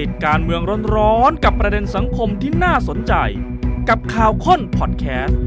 [0.00, 0.62] ติดการเมือง
[0.96, 3.14] ร้อนๆกับประเด็นสังคมที่น่าสนใจ
[3.88, 5.38] กับข่าวค้นพอดแคสต์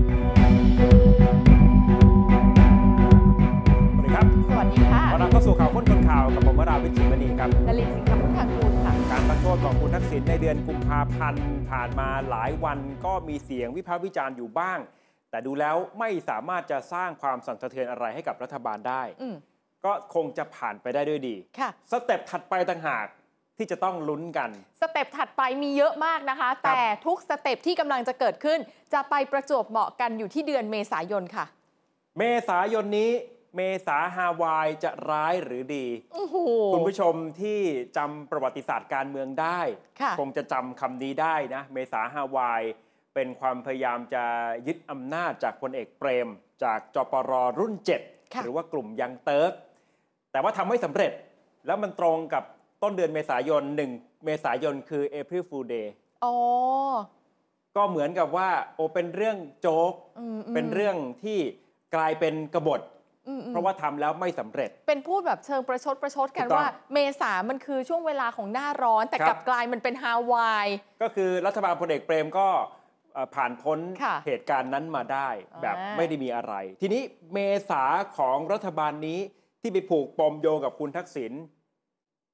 [3.92, 14.80] สวัสดีครับสวัสดีค่ะขอรับเข้าสู่ข่าวค้นคนข่าวกับผมวราวิจิตรมณีครับนลินทร์สิงห์พุทธากูลค่ะ การพักโทษของคุณทักษิณในเดือนกุมภาพันธ์ผ่านมาหลายวันก็มีเสียงวิพากษ์วิจารณ์อยู่บ้าง
[15.30, 19.36] แต่ดูแล้วไม่สามารถจะสร้างความสั่นสะเทือนอะไรให้กับรัฐบาลได้อืม
[19.86, 23.08] ก็คงจะผ่านไปได้ด้วยดี ค่ะ step ถัดไปต่างหาก
[23.58, 24.50] ที่จะต้องลุ้นกัน
[24.82, 28.60] step ถัดไปมีเยอะมากนะคะ แต่ทุก step ที่กำลังจะเกิดขึ้น
[28.94, 31.46] จะไปประจวบเหมาะกันอยู่ที่เดือนเมษายนค่ะ
[32.18, 33.12] เมษายนนี้
[33.56, 36.36] เมษาฮาวายจะร้ายหรือดีโอ้โห
[36.74, 37.60] คุณผู้ชมที่
[37.98, 39.60] จำประวัติศาสตร์การเมืองได้
[40.02, 42.62] ค่ะคงจะจำคำนี้ได้นะ เมษาฮาวาย
[43.14, 44.24] เป็นความพยายามจะ
[44.68, 46.28] ยึดอำนาจจากพลเอกเปรม
[46.64, 47.74] จากจปรรุ่น
[48.06, 49.52] 7ค่ะหรือว่ากลุ่มยังเติร์ก
[50.32, 51.12] แต่ว่าทำไม่สำเร็จ
[51.68, 52.44] แล้วมันตรงกับ
[52.84, 53.64] ต้นเดือนเมษายน
[53.96, 55.88] 1 เมษายนคือ April Fool Day
[56.24, 56.36] อ๋อ
[57.76, 61.40] ก็เหมือนกับว่าโอเป็นเรื่องโจ๊ก อืมๆเป็นเรื่องที่
[61.96, 62.82] กลายเป็นกบฏ
[63.28, 70.68] อืมๆเพราะว่าทำแล้วไม่สำเร็จ เป็นพูดแบบเชิงประชดประชดกันถูกต้องว่า เมษามันคือช่วงเวลาของหน้าร้อน แต่ครับ กลับกลายมันเป็นฮาวาย
[71.02, 72.48] ก็คือรัฐบาลพลเอกเปรมก็
[73.14, 77.02] เอ่อผ่านพ้นค่ะเหตุการณ์นั้นมาได้อ่าแบบไม่ได้มีอะไร ทีนี้
[77.34, 77.40] เม
[77.70, 77.84] ษา
[78.18, 79.20] ของรัฐบาลนี้
[79.62, 81.34] ที่ไปผูกปมโยงกับคุณทักษิณ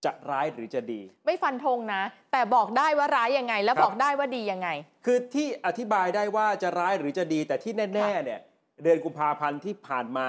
[0.05, 4.69] จะร้ายหรือจะดี ไม่ฟันธงนะ แต่บอกได้ว่าร้ายยังไง แล้วครับบอกได้ว่าดียังไง
[5.05, 8.39] คือที่อธิบายได้ว่าจะร้ายหรือจะดี แต่ที่แน่ๆเนี่ย
[8.83, 10.27] เดือนกุมภาพันธ์ที่ผ่านมา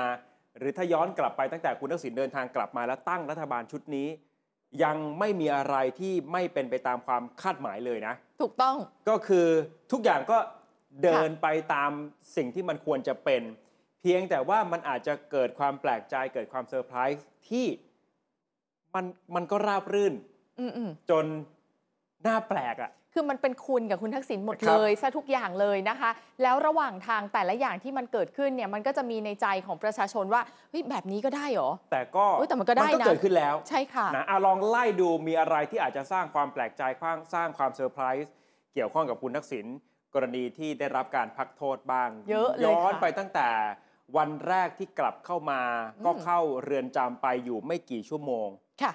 [0.58, 4.08] หรือถ้าย้อนกลับไปตั้งแต่คุณทักษิณเดินทางกลับมาแล้วตั้งรัฐบาลชุดนี้
[4.84, 8.76] ยังไม่มีอะไรที่ไม่เป็นไปตามความคาดหมายเลยนะ ถูกต้อง
[9.08, 9.46] ก็คือ
[9.92, 10.38] ทุกอย่างก็
[11.04, 11.90] เดินไปตาม
[12.36, 13.42] สิ่งที่มันควรจะเป็น
[14.02, 17.66] เพียงแต่ว่ามันอาจจะเกิดความแปลกใจเกิดความเซอร์ไพรส์ที่
[18.94, 20.14] มันมันก็ราบรื่น
[20.60, 21.24] อืมๆจน
[22.26, 26.10] น่าแปลกอะ่ะ คือมันเป็นคุณกับคุณทักษิณหมดครับเลยซะทุกอย่างเลยนะคะ
[26.42, 36.82] แล้วระหว่างทางแต่ละอย่างที่มันเกิดขึ้นเนี่ยมันก็จะมีในใจของประชาชนว่าเฮ้ยแบบนี้ก็ได้เหรอ แต่ก็เอ้ยแต่มันก็ได้นะเกิดขึ้นแล้ว ใช่ค่ะนะอะลองไล่ดูมีอะไรที่อาจจะสร้างความแปลกใจ
[37.34, 38.32] สร้างความเซอร์ไพรส์
[38.74, 39.66] เกี่ยวข้องกับคุณทักษิณ
[40.14, 43.48] กรณีที่ได้รับการพักโทษบ้าง เยอะเลยย้อนค่ะไปตั้งแต่
[44.16, 45.62] วันแรกที่กลับเข้ามา
[45.96, 48.48] อืมก็เข้าเรือนจำไปอยู่ไม่กี่ชั่วโมง
[48.82, 48.92] ค่ะ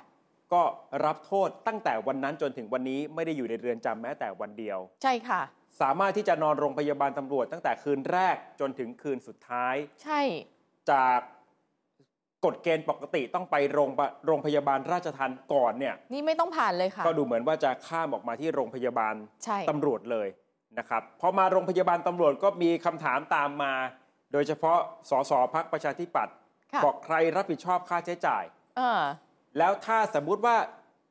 [0.54, 0.64] ก็
[1.06, 5.42] รับโทษตั้งแต่วันนั้นจนถึงวันนี้ไม่ได้อยู่ในเรือนจำแม้แต่วันเดียว ใช่ค่ะ
[5.82, 10.22] สามารถที่จะนอนโรงพยาบาลตำรวจตั้งแต่คืนแรกจนถึงคืนสุดท้าย ใช่
[10.92, 11.20] จาก
[12.46, 20.28] กฎเกณฑ์ปกติต้องไปโรงพโรงพยาบาลราชทันก่อนเนี่ย นี่ไม่ต้องผ่านเลยค่ะ ก็ดูเหมือนว่าจะข้ามออกมาที่โรงพยาบาลใช่ ตำรวจเลย
[20.80, 23.74] นะครับพอมาโรงพยาบาลตำรวจก็มีคำถามตามมา
[24.34, 24.78] โดยเฉพาะ
[25.10, 26.36] สสพักประชาธิปัตย์
[26.74, 28.44] ค่ะ บอกใครรับผิดชอบค่าใช้จ่าย
[28.78, 29.02] เออ
[29.58, 30.56] แล้วถ้าสมมุติว่า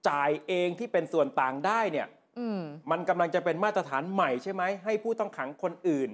[0.09, 2.07] จ่ายเองที่เป็นส่วนต่างได้เนี่ย
[2.39, 2.61] อืม
[2.91, 6.11] มันกำลังจะเป็นมาตรฐานใหม่ใช่ไหม ให้ผู้ต้องขังคนอื่น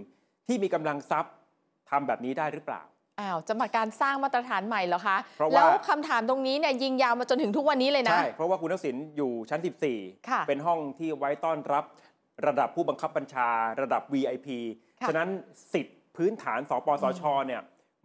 [0.46, 1.32] ที่มีกำลังทรัพย์
[1.90, 2.82] ทำแบบนี้ได้หรือเปล่า
[3.20, 9.60] อ้าวจะมาการสร้างมาตรฐานใหม่เหรอคะเพราะว่าแล้วคำถามตรงนี้เนี่ยยิงยาวมาจนถึงทุกวันนี้เลยนะใช่เพราะว่าคุณทักษิณอยู่ชั้น
[10.28, 11.84] ค่ะ14 เป็นห้องที่ไว้ต้อนรับ
[12.46, 13.48] ระดับผู้บังคับบัญชา
[13.80, 14.48] ระดับ VIP
[15.00, 15.28] ค่ะฉะนั้น
[15.72, 17.62] สิทธิ์พื้นฐานสปสชเนี่ย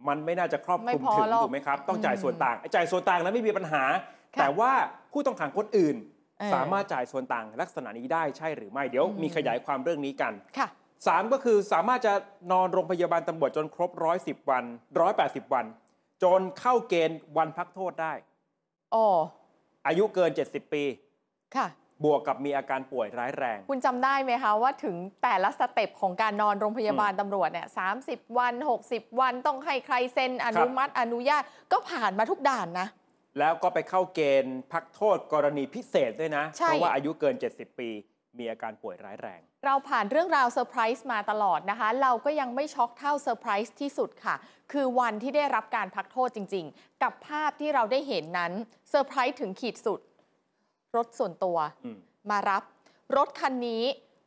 [0.08, 3.82] มันไม่น่าจะครอบคลุมไม่พอถึงหรอกถูกไหมครับ ต้องจ่ายอืมส่วนต่างไอ้จ่ายส่วนต่างนั้นไม่มีปัญหา
[4.34, 4.72] ค่ะแต่ว่า
[5.12, 5.96] ผู้ต้องขังคนอื่น
[6.38, 10.68] เออสามารถจ่ายส่วนต่างลักษณะนี้ได้ใช่หรือไม่เดี๋ยวอืมมีขยายความเรื่องนี้กันค่ะ
[11.06, 12.14] สามก็คือสามารถจะ
[12.52, 13.90] นอนโรงพยาบาลตำรวจจนครบ
[14.20, 14.64] 110วัน
[15.08, 15.66] 180วัน
[16.22, 18.12] จนเข้าเกณฑ์วันพักโทษได้
[18.94, 19.06] อ๋อ
[19.86, 20.84] อายุเกิน70ปี
[21.56, 21.66] ค่ะ
[22.04, 27.88] บวกกับมีอาการป่วยร้ายแรง คุณจำได้ไหมคะว่าถึงแต่ละ step ของการนอนโรงพยาบาลตำรวจเนี่ย30
[28.38, 28.54] วัน
[28.86, 31.42] 60 วันต้องให้ใครเซ็นอนุมัติอนุญาต
[31.72, 32.88] ก็ผ่านมาทุกด่านนะ
[33.38, 37.90] แล้วก็ไปเข้าเกณฑ์พักโทษกรณีพิเศษด้วยนะ ใช่ เพราะว่าอายุเกิน 70 ปี
[38.38, 44.34] มีอาการป่วยร้ายแรง เราผ่านเรื่องราวเซอร์ไพรส์มาตลอดนะคะ เราก็ยังไม่ช็อกเท่าเซอร์ไพรส์ที่สุดค่ะ
[44.72, 48.52] คือวันที่ได้รับการพักโทษจริง ๆ กับภาพที่เราได้เห็นนั้น
[48.90, 50.00] เซอร์ไพรส์ถึงขีดสุด
[50.96, 51.98] รถส่วนตัวอืม
[52.30, 52.62] มารับ
[53.16, 53.82] รถคันนี้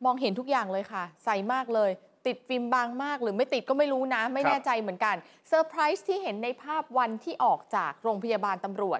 [0.05, 1.91] มองเห็นทุกอย่างเลยค่ะ ใสมากเลย
[2.27, 5.15] ติดฟิล์มบางมากหรือไม่ติดก็ไม่รู้นะ ไม่แน่ใจเหมือนกัน
[5.47, 8.99] เซอร์ไพรส์ที่เห็นในภาพวันที่ออกจากโรงพยาบาลตำรวจ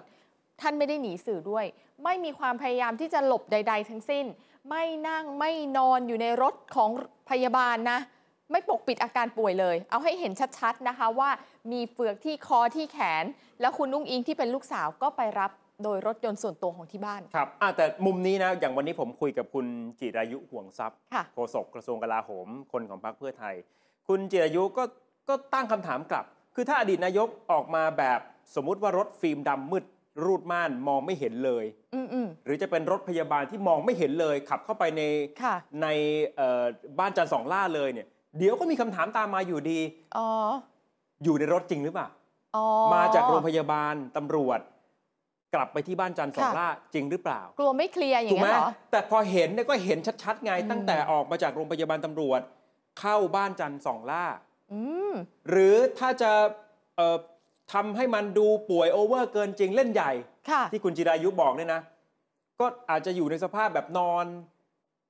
[0.62, 1.66] ท่านไม่ได้หนีสื่อด้วย
[2.04, 4.26] ไม่มีความพยายามที่จะหลบใด ๆ ทั้งสิ้น
[4.70, 6.90] ไม่นั่งไม่นอนอยู่ในรถของ
[7.30, 8.00] พยาบาลนะ
[8.52, 11.30] ไม่ปกปิดอาการป่วยเลย เอาให้เห็นชัด ๆ นะคะว่า
[11.72, 13.26] มีเฟือกที่คอที่แขน
[13.62, 15.52] แล้วคุณนุ่งอิงที่เป็นลูกสาวก็ไปรับ
[15.84, 19.66] โดยรถยนต์ส่วนตัวของที่บ้าน ครับอะแต่มุมนี้นะ อย่างวันนี้ผมคุยกับคุณ
[20.00, 23.56] จิรายุห่วงทรัพย์ค่ะ โฆษกกระทรวงกลาโหม คนของพรรคเพื่อไทย
[24.08, 24.84] คุณจิรายุก็
[25.30, 28.20] ก็ตั้งคำถามกลับ คือถ้าอดีตนายกออกมาแบบ
[28.56, 29.86] สมมุติว่ารถฟิล์มดำมืด
[30.24, 35.02] รูดม่านมองไม่เห็นเลย อืมอืมหรือจะเป็นรถพยาบาลที่มองไม่เห็นเลย ขับเข้าไปใน
[35.44, 35.88] ค่ะ ใน
[36.36, 36.64] เอ่อ
[37.00, 39.80] บ้านจันทร์สองล่าเลยเนี่ย เดี๋ยวก็มีคำถามตามมาอยู่ดี
[40.18, 40.28] อ๋อ
[41.24, 42.08] อยู่ในรถจริงหรือเปล่า
[42.56, 42.66] อ๋อ
[42.96, 44.60] มาจากโรงพยาบาลตำรวจ
[45.54, 52.42] กลับไปที่บ้านจันทร์สองค่ะ ล่าจริงหรือเปล่า กลัวไม่เคลียร์อย่าถูงกไหมเงี้ยเหรอ แต่พอเห็นเนี่ยก็เห็นชัดๆไง อืม ตั้งแต่ออกมาจากโรงพยาบาลตำรวจ
[53.00, 54.26] เข้าบ้านจันทร์สองล่า
[54.72, 54.80] อื
[55.10, 55.12] ม
[55.50, 56.32] หรือถ้าจะ
[56.96, 57.18] เอ่อ
[57.74, 60.12] ทำให้มันดูป่วยโอเวอร์เกินจริงเล่นใหญ่
[60.50, 61.82] ค่ะ ที่คุณจิรายุบอกเนี่ยนะ
[62.60, 64.26] ก็อาจจะอยู่ในสภาพแบบนอน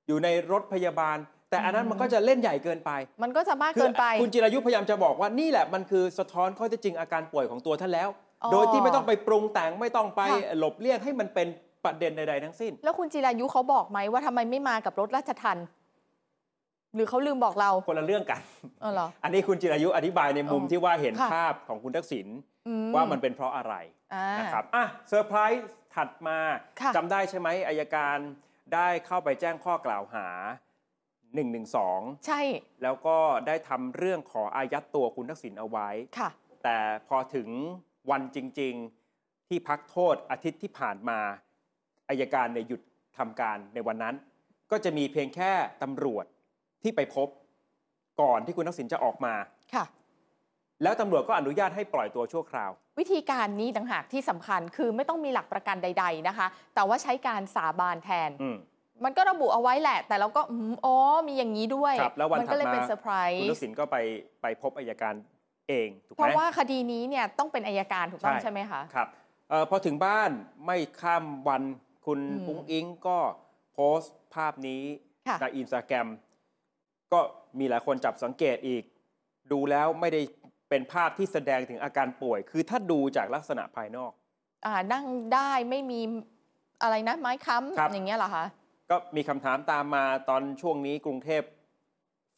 [0.08, 1.18] อยู่ในรถพยาบาล
[1.50, 2.92] แต่อันนั้นอืมมันก็จะเล่นใหญ่เกินไป
[3.24, 11.48] มันก็จะมากคืเกินไป คุณจิรายุพยายามจะบอกว่านี่แหละมันคือสะท้อนข้อเท็จจริงอาการป่วยของตัวท่านแล้วอ๋อ โดยที่ไม่ต้องไปปรุงแต่งไม่ต้องไปค่ะหลบเลี่ยงให้มันเป็น
[11.86, 15.58] ประเด็นใดๆทั้งสิ้น แล้วคุณจิรายุเขาบอกไหมว่าทำไมไม่มากับรถราชทัน
[16.96, 18.42] หรือเขาลืมบอกเราคนละเรื่องกัน
[18.82, 22.28] เออเหรออันนี้คุณจิรายุอธิบายในมุมเออที่ว่าเห็นค่ะภาพของคุณทักษิณ
[22.68, 23.74] อืว่ามันเป็นเพราะอะไร
[24.14, 26.38] อ่านะครับอะเซอร์ไพรส์ถัดมา
[26.82, 28.18] ค่ะจำได้ใช่ไหมอายการ
[28.74, 30.28] ได้เข้าไปแจ้งข้อกล่าวหา
[31.48, 32.42] 112 ใช่
[32.84, 35.90] แล้วก็ได้ทำเรื่องขออายัดตัวคุณทักษิณเอาไว้
[36.20, 36.30] ค่ะ
[36.64, 36.78] แต่
[37.08, 37.48] พอถึง
[38.12, 38.74] วันจริง
[39.12, 41.20] ๆ ที่พักโทษอาทิตย์ที่ผ่านมา
[42.10, 42.82] อายการเนี่ยหยุด
[43.18, 44.16] ทำการในวันนั้น
[44.72, 45.52] ก็จะมีเพียงแค่
[45.84, 46.26] ตำรวจ
[46.84, 47.28] ที่ไปพบ
[48.22, 49.34] ก่อนที่คุณทักษิณจะออกมา
[49.74, 49.86] ค่ะ
[50.84, 58.58] แล้วตำรวจก็อนุญาตให้ปล่อยตัวชั่วคราว วิธีการนี้ต่างหากที่สำคัญคือไม่ต้องมีหลักประกันใด ๆนะคะ แต่ว่าใช้การสาบานแทนอืม
[59.06, 60.96] มันก็ระบุเอาไว้แหละ แต่เราก็อืมอ๋อ
[61.28, 63.98] มีอย่างนี้ด้วยครับแล้ววันมัก็เลยถัดมาเป็นเซอร์ไพรคุณทักส์ษิณก็ไป
[64.42, 65.14] ไปพบอายการ
[65.70, 69.08] เองถูกเพไหมราะว่าคดีนี้เนี่ยต้องเป็นอายการถูกต้องใช่ใช่ไหมคะครับ
[69.50, 70.30] เออพอถึงบ้าน
[70.66, 71.64] ไม่ข้ามวัน
[72.06, 73.18] คุณอืมปุ้งอิงก็
[73.74, 74.84] โพสต์ภาพนี้
[75.28, 76.08] ค่ะในอินสตาแกรม
[77.14, 77.20] ก็
[77.60, 78.84] มีหลายคนจับสังเกตอีก
[79.52, 80.22] ดูแล้วไม่ได้
[80.70, 84.12] เป็นภาพที่แสดงถึงอาการป่วย คือถ้าดูจากลักษณะภายนอก
[84.66, 86.02] อ่านั่งได้ไม่มี
[86.82, 88.46] อะไรนะไม้ค้ครับำอย่างเงี้ยเหรอคะ
[88.90, 91.44] ก็มีคำถามตามมาตอนช่วงนี้กรุงเทพ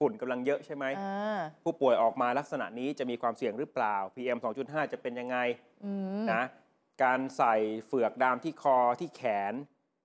[0.02, 5.38] ฝุ่นกำลังเยอะใช่ไหมอ่าผู้ป่วยออกมาลักษณะนี้จะมีความเสี่ยงหรือเปล่า PM 2.5 จะเป็นยังไง
[5.86, 5.92] อื
[6.24, 6.44] มนะ
[7.04, 7.56] การใส่
[7.86, 9.22] เฟือกดามที่คอที่แข
[9.52, 9.54] น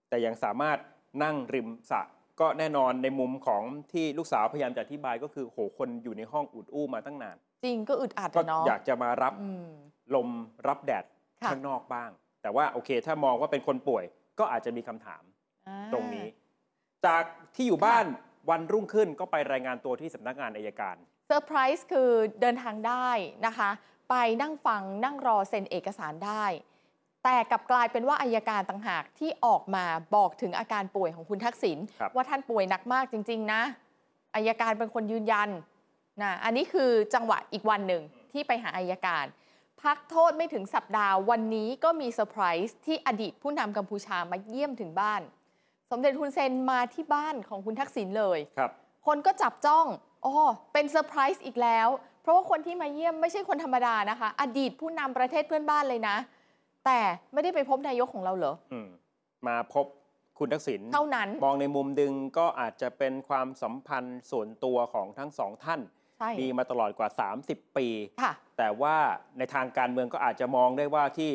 [0.09, 0.79] แต่ยังสามารถ
[1.23, 2.03] นั่งริมสระ
[2.41, 3.63] ก็แน่นอนในมุมของ
[3.93, 9.69] ที่ลูกสาวพยายามจะอธิบายก็คือโหคนอยู่ในห้องอุดอู้มาตั้งนาน จริงก็อึดอัดก็อะเนาะอยากจะมารับอืม
[10.15, 10.29] ลม
[10.69, 11.05] รับแดด
[11.43, 12.11] ค่ะข้างนอกบ้าง
[12.43, 14.05] แต่ว่าโอเค ถ้ามองว่าเป็นคนป่วย
[14.39, 15.23] ก็อาจจะมีคำถาม
[15.69, 16.27] อ่าตรงนี้
[17.07, 17.23] จาก
[17.55, 18.07] ที่อยู่บ้าน
[18.51, 20.97] วันรุ่งขึ้นก็ไปรายงานตัวที่สำนักงานอายการ
[21.27, 22.11] เซอร์ไพรส์คือ
[22.41, 23.09] เดินทางได้
[23.47, 23.71] นะคะ
[24.11, 26.45] ไปนั่งฟังนั่งรอเซ็นเอกสารได้
[27.25, 29.85] แต่กลับกลายเป็นว่าอัยการต่างหากที่ออกมา
[30.17, 33.63] บอกถึงอาการป่วยของคุณทักษิณครับว่าท่านป่วยหนักมากจริง ๆ นะ
[34.35, 35.49] อัยการเป็นคนยืนยัน
[36.23, 38.03] นะอันนี้คือจังหวะอีกวันหนึ่ง
[38.33, 39.25] ที่ไปหาอัยการ
[39.83, 45.23] พักโทษไม่ถึงสัปดาห์วันนี้ก็มีเซอร์ไพรส์ที่อดีตผู้นำกัมพูชามาเยี่ยมถึงบ้าน
[45.91, 48.71] สมเด็จฮุนเซนมาที่บ้านของคุณทักษิณเลยครับ
[49.07, 49.87] คนก็จับจ้อง
[50.25, 50.35] อ๋อ
[50.73, 51.89] เป็นเซอร์ไพรส์อีกแล้ว
[52.23, 56.17] เพราะว่าคนที่มาเยี่ยมไม่ใช่คนธรรมดานะคะ อดีตผู้นำประเทศเพื่อนบ้านเลยนะ
[56.87, 57.01] แต่
[57.33, 58.89] ไม่ได้ไปพบนายกของเราเหรออืม
[59.47, 59.87] มาพบ
[60.39, 65.81] คุณทักษิณเท่านั้น มองในมุมหนึ่งก็อาจจะเป็นความสัมพันธ์ส่วนตัวของทั้งสองท่าน
[66.19, 67.09] ใช่มีมาตลอดกว่า
[67.45, 67.89] 30 ปี
[68.23, 68.97] ค่ะแต่ว่า
[69.39, 71.31] ในทางการเมืองก็อาจจะมองได้ว่าที่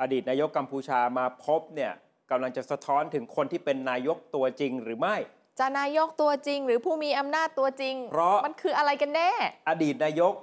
[0.00, 1.92] อดีตนายกกัมพูชามาพบเนี่ย
[2.30, 5.16] กำลังจะสะท้อนถึงคนที่เป็นนายกตัวจริงหรือไม่
[5.58, 9.30] จะนายกตัวจริงหรือผู้มีอำนาจตัวจริง เพราะ มันคืออะไรกันแน่
[9.68, 10.34] อดีตนายก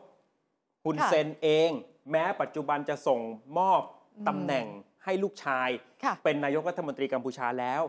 [0.85, 1.69] ฮุนค่ะ เซนเอง
[2.11, 3.19] แม้ปัจจุบันจะส่ง
[3.57, 3.81] มอบ
[4.17, 4.65] อืมตำแหน่ง
[5.03, 5.69] ให้ลูกชาย
[6.03, 7.81] ค่ะ เป็นนายกรัฐมนตรีกัมพูชาแล้ว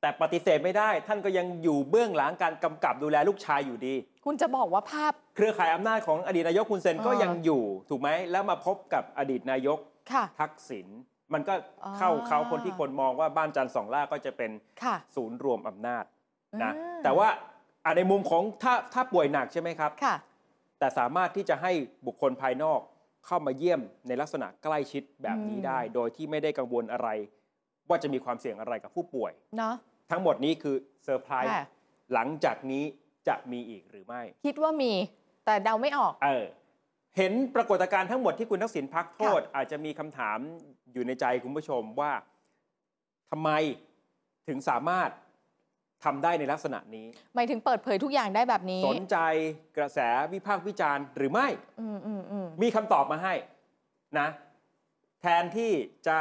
[0.00, 9.78] แต่ปฏิเสธไม่ได้ ท่านก็ยังอยู่เบื้องหลังการกำกับดูแลลูกชายอยู่ดี คุณจะบอกว่าภาพ เครือข่ายอำนาจของอดีตนายกฮุนเซนก็อ่ายัยังอยู่ ถูกไหมแล้วมาพบกับอดีตนายก
[10.12, 10.86] ค่ะ ทักษิณ
[11.34, 11.54] มันก็
[11.98, 14.50] เข้าอ่าเขาคนที่คนมองว่าบ้านจันทร์ส่องหล้าก็จะเป็น
[14.82, 16.04] ค่ะศูนย์รวมอำนาจ
[16.62, 17.28] นะอ่าแต่ว่า
[17.84, 20.14] อะในมุมของถ้าถ้าป่วยหนักใช่ไหมครับค่ะ
[20.78, 21.72] แต่สามารถที่จะให้
[22.06, 22.80] บุคคลภายนอก
[23.26, 27.08] เข้ามาเยี่ยมในลักษณะใกล้ชิดแบบนี้อืมได้ โดยที่ไม่ได้กังวลอะไร
[27.88, 29.74] ว่าจะมีความเสี่ยงอะไรกับผู้ป่วยเนาะ
[30.10, 31.64] ทั้งหมดนี้คือเซอร์ไพรส์ค่ะ
[32.14, 32.84] หลังจากนี้
[33.28, 34.92] จะมีอีกหรือไม่ คิดว่ามี
[35.46, 36.46] แต่เดาไม่ออก เออ
[37.16, 40.38] เห็นปรากฏการณ์ทั้งหมดที่คุณทักษิณพักโทษ อาจจะมีคำถาม
[40.92, 42.12] อยู่ในใจคุณผู้ชมว่า
[43.30, 43.50] ทำไม
[44.48, 45.10] ถึงสามารถ
[46.04, 49.16] ทำได้ในลักษณะนี้ หมายถึงเปิดเผยทุกอย่างได้แบบนี้ สนใจ
[49.76, 49.98] กระแส
[50.32, 51.48] วิพากษ์วิจารณ์หรือไม่
[51.80, 53.34] อืมอืมอืมมีคำตอบมาให้
[54.18, 54.28] นะ
[55.20, 55.72] แทนที่
[56.06, 56.18] จะ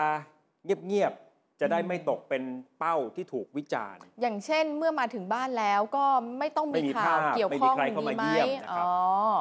[0.88, 2.44] เงียบๆจะได้ไม่ตกเป็น
[2.80, 6.06] เป้าที่ถูกวิจารณ์ อย่างเช่นเมื่อมาถึงบ้านแล้วก็
[6.40, 8.94] ไม่ต้องไม่มีมีข่าวภาพเกี่ยวไม่ข้มีองใครเข้ามาไหมเยี่ยมนะครับอ๋อ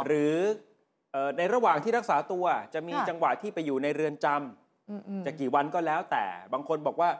[0.06, 0.73] หรือเอ่อ
[1.36, 2.44] ในระหว่างที่รักษาตัว
[2.74, 4.26] จะมีค่ะจังหวะที่ไปอยู่ในเรือนจ
[4.90, 7.10] อืมอืมจะกี่วันก็แล้วแต่บางคนบอกว่า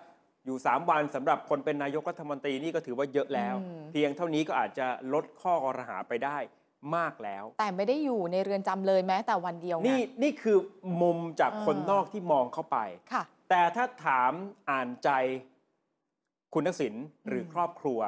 [0.46, 6.38] อยู่ 3 วันสำหรับคนเป็นนายกรัฐมนตรีนี่ก็ถือว่าเยอะแล้วอืมเพียงเท่านี้ก็อาจจะลดข้อกรหาไปได้
[6.96, 10.58] มากแล้ว แต่ไม่ได้อยู่ในเรือนจำเลยแม้แต่วันเดียวไงนี่นี่คือ
[11.02, 12.78] มุมจากเออคนนอกที่มองเข้าไป
[13.12, 14.32] ค่ะ แต่ถ้าถาม
[14.70, 15.10] อ่านใจ
[16.54, 16.94] คุณทักษิณ
[17.28, 18.00] หรืออมครอบครัว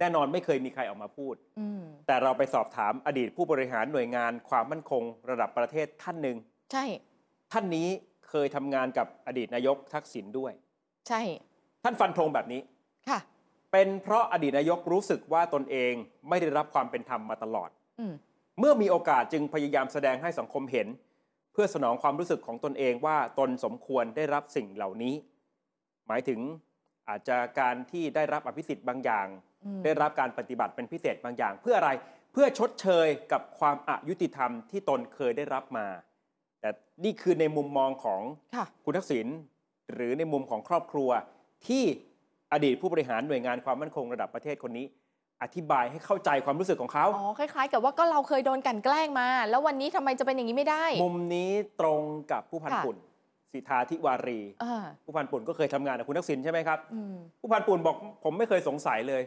[0.00, 6.36] แน่นอนไม่เคยมีใครออกมาพูดอืมแต่เราไปสอบถามอดีตผู้บริหารหน่วยงานความมั่นคงระดับประเทศท่านหนึ่ง
[6.72, 6.84] ใช่
[7.52, 7.88] ท่านนี้
[8.28, 10.52] เคยทำงานกับอดีตนายกทักษิณด้วย
[11.08, 11.22] ใช่
[11.84, 12.60] ท่านฟันธงแบบนี้
[13.08, 13.18] ค่ะ
[13.72, 15.92] เป็นเพราะอดีตนายกรู้สึกว่าตนเอง
[16.28, 17.70] ไม่ได้รับความเป็นธรรมมาตลอด
[18.00, 18.14] อืม
[18.58, 20.88] เมื่อมีโอกาสจึงพยายามแสดงให้สังคมเห็น
[21.52, 25.14] เพื่อสนองความรู้สึกของตนเองว่าตนสมควรได้รับสิ่งเหล่านี้
[26.08, 26.40] หมายถึง
[27.08, 29.53] อาจจะการที่ได้รับอภิสิทธิ์บางอย่างอืม
[29.84, 31.90] ได้รับการปฏิบัติเป็นพิเศษบางอย่าง เพื่ออะไร
[32.32, 35.86] เพื่อชดเชยกับความอายุติธรรมที่ตนเคยได้รับมา
[36.60, 36.68] แต่
[37.04, 38.22] นี่คือในมุมมองของ
[38.56, 39.26] ค่ะคุณทักษิณ
[39.94, 41.10] หรือในมุมของครอบครัว
[41.66, 41.84] ที่
[42.52, 44.86] อดีตผู้บริหารหน่วยงานความมั่นคงระดับประเทศคนนี้
[45.42, 52.00] อธิบายให้เข้าใจความรู้สึกของเขาอ๋อคล้ายๆ กับว่าก็เราเคยโดนกลันแกล้งมา แล้ววันนี้ทำไมจะเป็นอย่างนี้ไม่ได้ มุมนี้ตรง
[52.32, 52.96] กับผู้พันค่ะปุ่น
[53.52, 59.22] สิทธาธิวารีอ่าผู้พันปุ่นก็เคยทำงานกับคุณทักษิณใช่ไหมครับอืมผู้พันปุ่นบอกผมไม่เคยสงสัยเลย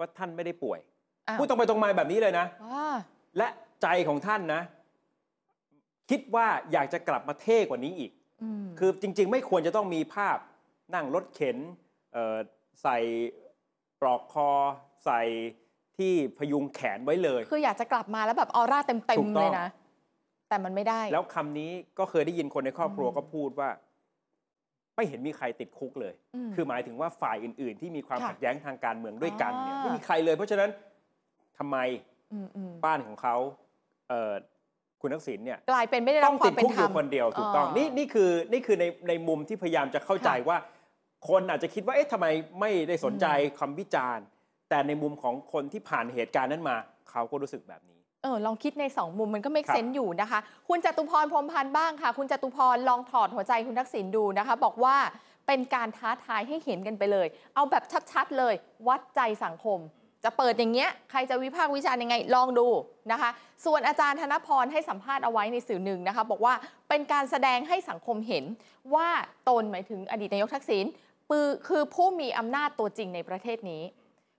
[0.00, 0.80] ว่าท่านไม่ได้ป่วย
[1.28, 2.88] อ้าวพูดตรงไปตรงมาแบบนี้เลยนะ ว้า
[3.38, 3.48] และ
[3.82, 4.62] ใจของท่านนะ
[6.10, 10.36] คิดว่าอยากจะกลับมาเท่กว่านี้อีกอืมคือจริง ๆ ไม่ควรจะต้องมีภาพ
[10.94, 11.56] นั่งรถเข็น
[12.12, 12.36] เอ่อ
[12.82, 12.98] ใส่
[14.00, 14.50] ปลอกคอ
[15.04, 15.20] ใส่
[15.96, 19.68] ที่พยุงแขนไว้เลย คืออยากจะกลับมาแล้วแบบออร่าเต็มถูกๆต้เลอง ยนะ
[20.48, 23.70] แต่มันไม่ได้ แล้วคำนี้ก็เคยได้ยินคนในครอบครัวอืม ก็พูดว่า
[25.00, 26.14] ไม่เห็นมีใครติดคุกเลย
[26.48, 30.70] มคือหมายถึงว่าฝ่ายอื่น ๆ ที่มีความค่ะขัดแย้งทางการเมืองด้วยกันเนี่ยอ่าไม่มีใครเลย เพราะฉะนั้น
[31.58, 31.76] ทำไม
[32.44, 33.36] มอืมบ้านของเขา
[34.08, 34.32] เอ่อ
[35.00, 40.58] คุณทักษิณเนี่ยกลายเป็นไม่ได้รัต้บองควาติมดเป็นคุกธอรรมยู่คนเดียวถูกต้องอ๋อนี่นี่คือนี่คือในในมุมที่พยายามจะเข้าใจค่ะว่า
[41.28, 42.26] คนอาจจะคิดว่าเอ๊ะทำไม
[42.60, 43.26] ไม่ได้สนใจ
[43.58, 44.24] คำวิจารณ์
[44.68, 46.76] แต่ในมุมของคนที่ผ่านเหตุการณ์นั้นมา
[47.10, 54.96] เขาก็รู้สึกแบบนี้ เออลองคิดในสองมุมมันก็ไม่ครับเซนอยู่นะคะ คุณจตุพรพรหมพันธ์บ้างค่ะ คุณจตุพรลองถอดหัวใจคุณทักษิณดูนะคะ บอกว่า
[55.46, 58.54] เป็นการท้าทายให้เห็นกันไปเลย เอาแบบชัดๆเลย
[58.88, 59.78] วัดใจสังคม
[60.24, 62.68] จะเปิดอย่างเงี้ยใครจะวิพากษ์วิจารณ์ยังไงลองดู
[63.12, 63.30] นะคะ
[63.64, 66.54] ส่วนอาจารย์ธนพรให้สัมภาษณ์เอาไว้ในสื่อหนึ่งนะคะ บอกว่า
[66.88, 68.44] เป็นการแสดงให้สังคมเห็น
[68.94, 69.08] ว่า
[69.48, 70.84] ตนหมายถึงอดีตนายกทักษิณ
[71.30, 73.82] ปือคือผู้มีอำนาจตัวจริงในประเทศนี้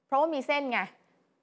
[0.07, 0.79] เพราะว่ามีเส้นไง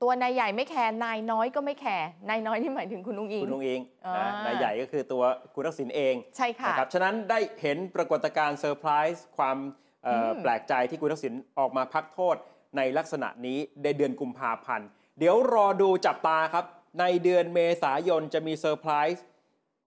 [0.03, 5.23] ตัวนายใหญ่ไม่ care นายน้อยก็ไม่ care นายน้อยนี่หมายถึงคุณอุ๊งอิ๊ง คุณลุงเองอ่านะนายใหญ่ก็คือตัว
[5.55, 9.57] คุณทักษิณเองใช่ค่ะนะครับฉะนั้นได้เห็นปรากฏการณ์เซอร์ไพรส์ความ
[10.05, 12.37] เอ่ออมแปลกใจที่คุณทักษิณออกมาพักโทษ
[12.77, 14.87] ในลักษณะนี้ในเดือนกุมภาพันธ์
[15.19, 16.65] เดี๋ยวรอดูจับตาครับ
[17.01, 19.25] ในเดือนเมษายนจะมีเซอร์ไพรส์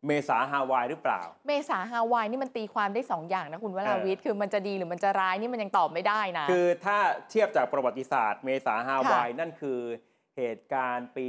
[0.08, 6.98] เมษาฮาวายหรือเปล่า เมษาฮาวายนี่มันตีความได้สองอย่างนะคุณวราวิทย์คือมันจะดีหรือมันจะร้ายนี่มันยังตอบไม่ได้นะ คือถ้า
[7.30, 9.80] เทียบจากประวัติศาสตร์ เมษาฮาวายนั่นคือ
[10.38, 11.28] เหตุการณ์ปี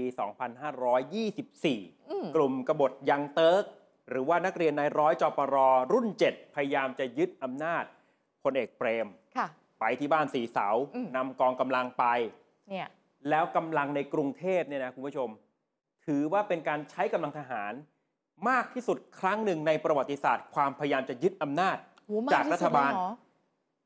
[1.05, 3.64] 2524อืมกลุ่มกบฏยังเติร์ก
[4.11, 5.57] หรือว่านักเรียนนายร้อยจปร
[5.93, 7.85] รุ่น 7 พยายามจะยึดอำนาจ
[8.43, 9.47] พลเอกเปรมค่ะ
[9.81, 12.05] ไปที่บ้านสีเสาอืมนำกองกำลังไป
[12.71, 12.88] เนี่ย
[13.31, 15.29] แล้วกำลังในกรุงเทพเนี่ยนะคุณผู้ชม
[16.07, 17.73] ถือว่าเป็นการใช้กำลังทหาร
[18.49, 23.11] มากที่สุดครั้งหนึ่งในประวัติศาสตร์ ความพยายามจะยึดอำนาจโหมากจากที่รัสุฐดเลยบาลเหรอ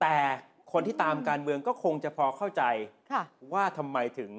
[0.01, 0.17] แต่
[0.73, 2.63] คนที่ตามการเมืองก็คงจะพอเข้าใจ
[3.13, 3.23] ค่ะ
[3.53, 4.31] ว่าทำไมถึง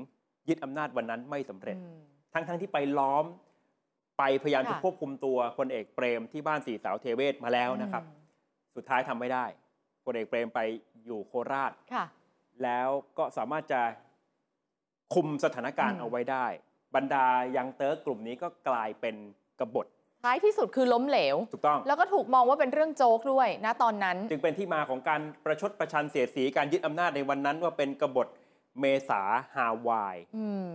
[0.49, 1.99] ยึดอำนาจวันนั้นไม่สำเร็จอืม
[2.33, 3.25] ทั้งๆที่ไปล้อม
[4.17, 8.15] ไปพยายามจะค่ะควบคุมตัวพลเอกเปรมที่บ้านสีเสาเทเวศมาแล้วนะครับอืม
[8.75, 9.45] สุดท้ายทำไม่ได้
[10.05, 10.59] พลเอกเปรมไป
[11.05, 12.05] อยู่โคราชค่ะ
[12.63, 13.81] แล้วก็สามารถจะ
[15.13, 16.45] คุมสถานการอืณ์มเอาไว้ได้
[16.95, 19.15] บรรดายังเติร์กกลุ่มนี้ก็กลายเป็น
[19.59, 19.87] กบฏ
[20.23, 28.27] ท้ายที่สุดคือล้มเหลว ถูกต้อง แล้วก็ถูกมองว่าเป็นเรื่องโจ๊กด้วยนะตอนนั้น จึงเป็นที่มาของการประชดประชันเสียดสีการยึดอำนาจในวันนั้นว่าเป็นกบฏ
[28.79, 29.21] เมษา
[29.55, 30.71] ฮาวายอืม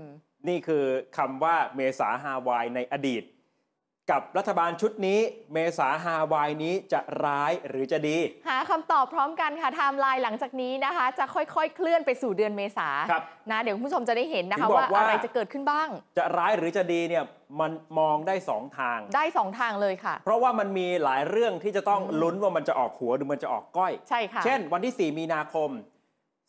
[0.49, 0.85] นี่คือ
[1.17, 3.23] คำว่าเมษาฮาวายในอดีต
[4.13, 5.19] กับรัฐบาลชุดนี้
[5.53, 15.89] เมษาฮาวายนี้จะร้ายหรือจะดี หาคำตอบพร้อมกันค่ะไทม์ไลน์หลังจากนี้นะคะ จะค่อยๆ เคลื่อนไปสู่เดือนเมษาครับนะเดี๋ยวคุณผู้ชมจะได้เห็นนะถึคะงบอกว่าว่า อะไรจะเกิดขึ้นบ้าง
[16.19, 17.25] จะร้ายหรือจะดีเนี่ย
[17.61, 25.71] มันมองได้สองทาง ได้สองทางเลยค่ะ เพราะว่ามันมีหลายเรื่องที่จะต้องอืมลุ้นว่ามันจะออกหัวหรือมันจะออกก้อย ใช่ค่ะ เช่น วันที่ 4 มีนาคม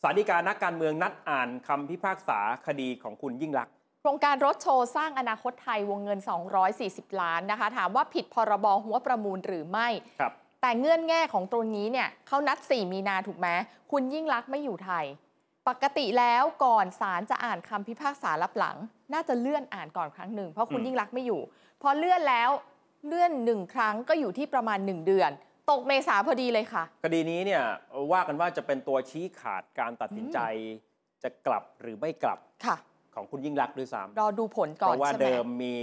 [0.02, 3.74] สารดีการนักการเมืองนัดอ่านคำพิพากษาคดีของคุณยิ่งลักษณ์
[4.06, 6.20] โครงการรถโชว์สร้างอนาคตไทยวงเงิน
[6.70, 9.88] 240 ล้านนะคะ ถามว่าผิดพรบหัวประมูลหรือไม่
[10.20, 13.48] ครับแต่เงื่อนแง่ของตรงนี้เนี่ยเขานัด 4 มีนาถูกไหม
[13.92, 15.06] คุณยิ่งรักษณ์ไม่อยู่ไทย
[15.68, 18.78] ปกติแล้วก่อนศาลจะอ่านคำพิพากษารับหลัง
[19.14, 21.42] น่าจะเลื่อนอ่านก่อนครั้งหนึ่งเพราะคุณอืมยิ่งรักษณ์ไม่อยู่
[21.82, 22.50] พอเลื่อนแล้ว
[23.08, 25.32] เลื่อนหนึ่งครั้งก็อยู่ที่ประมาณ 1 เดือน
[25.72, 27.64] ตกเมษาพอดีเลยค่ะ คดีนี้เนี่ย
[28.12, 30.40] ว่ากันว่าจะเป็นตัวชี้ขาดการตัดสินใจ
[31.24, 32.78] จะกลับหรือไม่กลับค่ะ
[33.16, 35.74] ของคุณยิ่งรักษณ์ด้วยซ้ำรอดูผลเพก่อนราะว่าใช่ไหมเดิมมี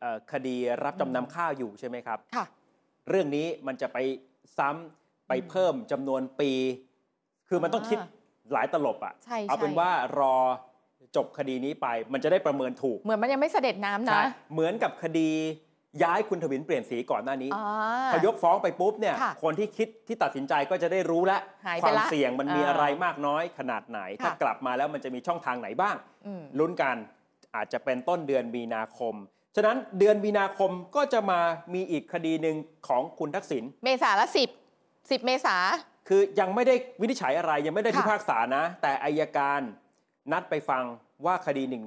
[0.00, 2.44] เอ่อคดีรับจำนำข้าวอยู่ใช่ไหมครับค่ะ
[3.08, 3.98] เรื่องนี้มันจะไป
[4.58, 6.50] ซ้ำไปเพิ่มจำนวนปี
[7.48, 8.08] คือมันต้องคิดอ่า
[8.52, 10.36] หลายตลบอะใช่เอาเป็นใช่ว่ารอ
[11.16, 15.30] จบคดีนี้ไปมันจะได้ประเมินถูก เหมือนมันยังไม่เสด็จน้ำนะใช่เหมือนกับคดี
[16.02, 17.66] ย้ายคุณทวินเปลี่ยนสีก่อนหน้านี้อ่า
[18.12, 26.96] พอยกฟ้องไปปุ๊บเนี่ย ค่ะคนที่คิดที่ตัดสินใจก็จะได้รู้แล้วหายไปความละเสี่ยงมันมีอ่าอะไรมากน้อยขนาดไหน ถ้าค่ะ กลับมาแล้วมันจะมีช่องทางไหนบ้าง อืม ลุ้นกัน
[27.54, 29.14] อาจจะเป็นต้นเดือนมีนาคม
[29.56, 31.40] ฉะนั้นเดือนมีนาคมก็จะมา
[31.74, 32.56] มีอีกคดีหนึ่ง
[32.88, 34.48] ของคุณทักษิณ เมษาละสิบ
[35.10, 35.56] สิบเมษา
[36.08, 39.60] คือยังไม่ได้วินิจฉัยอะไรยังไม่ได้ค่ะพิพากษานะ แต่อายการ
[40.32, 40.84] นัดไปฟัง
[41.26, 41.78] ว่าคดี1นึ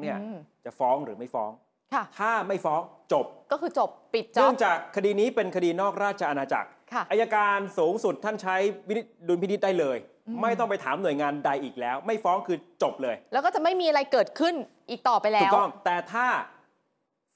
[0.00, 1.50] เนี่ยอืม จะฟ้องหรือไม่ฟ้อง
[1.94, 2.80] ค่ะถ้าไม่ฟ้อง
[3.12, 8.56] จบ ก็คือจบปิดจเนื่ออบงจากคดีนี้เป็นคดีนอกราชอาณาจักรค่ะ อายการสูงสุดท่านใช้
[8.88, 14.54] วินิจดุลพินิจได้เลยอืมไม่ต้องไปถามหน่วยงานใดอีกแล้ว ไม่ฟ้องคือจบเลย แล้วก็จะไม่มีอะไรเกิดขึ้น
[14.90, 16.26] อีกต่อไปแล้ถูวกต้องแต่ถ้า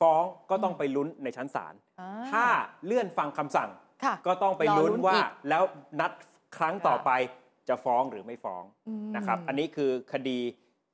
[0.00, 2.44] ฟ้องก็ต้องไปลุ้นในชั้นศาลอ่ถ้า
[2.84, 3.70] เลื่อนฟังคำสั่ง
[4.04, 5.62] ค่ะ ก็ต้องไปลุ้นรอลุ้นว่าอีกแล้ว
[6.00, 6.12] นัด
[6.56, 7.10] ครั้งต่อค่ะไป
[7.68, 10.38] จะฟ้องหรือไม่ฟ้องอืมนะครับ อันนี้คือคดี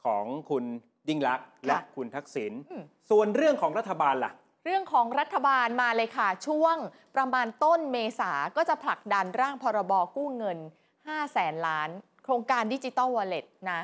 [0.04, 0.64] ของคุณ
[1.08, 4.32] ยิ่งลักษณ์และค่ะคุณทักษิณอืมส่วนเรื่องของรัฐบาลล่ะ
[4.64, 6.76] เรื่องของรัฐบาลมาเลยค่ะ ช่วง
[7.16, 10.58] ประมาณต้นเมษาก็จะผลักดันร่างพรบกู้เงิน
[10.96, 11.88] 5 แสนล้าน
[12.24, 13.80] โครงการดิจิตอลวอลเล็ตนะ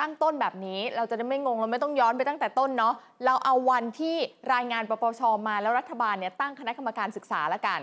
[0.00, 4.16] ตั้งต้นแบบนี้เราจะได้ไม่งง เราไม่ต้องย้อนไปตั้งแต่ต้นเนาะเราเอาวันที่
[4.54, 7.80] รายงานปปชมาแล้วรัฐบาลเนี่ยตั้งคณะกรรมการศึกษาละกัน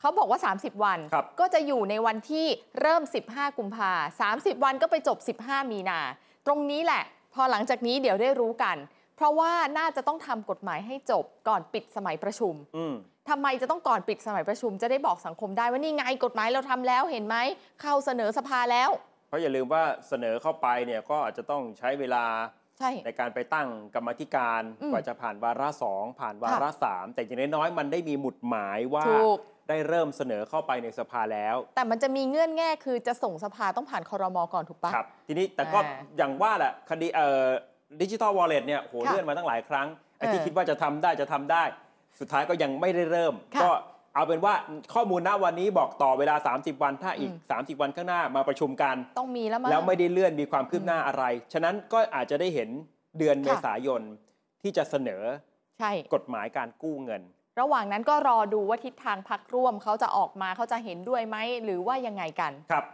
[0.00, 2.46] เขาบอกว่า 30 วันครับก็จะอยู่ในวันที่
[2.80, 3.92] เริ่ม 15 กุมภา
[4.30, 6.00] 30 วันก็ไปจบ 15 มีนา
[6.46, 7.02] ตรงนี้แหละ
[7.34, 8.76] พอหลังจากนี้เดี๋ยวได้รู้กัน
[9.16, 12.94] เพราะว่าน่าจะต้องทำกฎหมายให้จบก่อนปิดสมัยประชุมอืม
[13.30, 17.36] ทำไมจะต้องก่อนปิดสมัยประชุม จะได้บอกสังคมได้ว่านี่ไงกฎหมายเราทำแล้วเห็นไหม
[17.80, 18.90] เข้าเสนอสภาแล้ว
[19.28, 22.24] เพราะอย่าลืมว่าเสนอเข้าไปเนี่ยก็อาจจะต้องใช้เวลา
[22.78, 29.38] ใช่ในการไปตั้งกรรมาธิการอืมกว่าจะผ่านวาระสองผ่านวาระสามแต่อย่างน้อยๆมันได้มีหมุดหมายว่าถูก
[29.70, 35.84] ได้เริ่มเสนอเข้าไปในสภาแล้ว แต่มันจะมีเงื่อนแง่คือจะส่งสภาต้องผ่านคอรมอก่อนถูกปะ ครับ ทีนี้แต่ก็อ่า
[36.16, 37.44] อย่างว่าแหละคดีเอ่อ
[38.00, 41.62] ดิจิทัลวอลเล็ตเนี่ยโหค่ะเลื่อนมาตั้งหลายครั้งไอ้ที่เออคิดว่าจะทำได้จะทำได้
[42.20, 43.70] สุดท้ายก็ยังไม่ได้เริ่ม ค่ะก็
[44.14, 44.54] เอาเป็นว่า
[44.94, 47.34] ข้อมูลณวันนี้บอกต่อเวลา 30 วันถ้าอีก อื
[47.74, 52.68] ม 30 วันข้างหน้ามาประชุมกัน ต้องมีแล้วมั้ง แล้วไม่ได้เลื่อนมีความคืบหน้าอะไร ฉะนั้นก็อาจจะได้เห็น
[53.18, 54.02] เดือนค่ะ เมษายน
[54.62, 55.22] ที่จะเสนอ
[55.78, 57.22] ใช่ กฎหมายการกู้เงิน
[57.60, 62.84] ระหว่างนั้นก็รอดูว่าทิศทางพักร่วมเขาจะออกมาเขาจะเห็นด้วยไหมหรือว่ายังไงกันครับ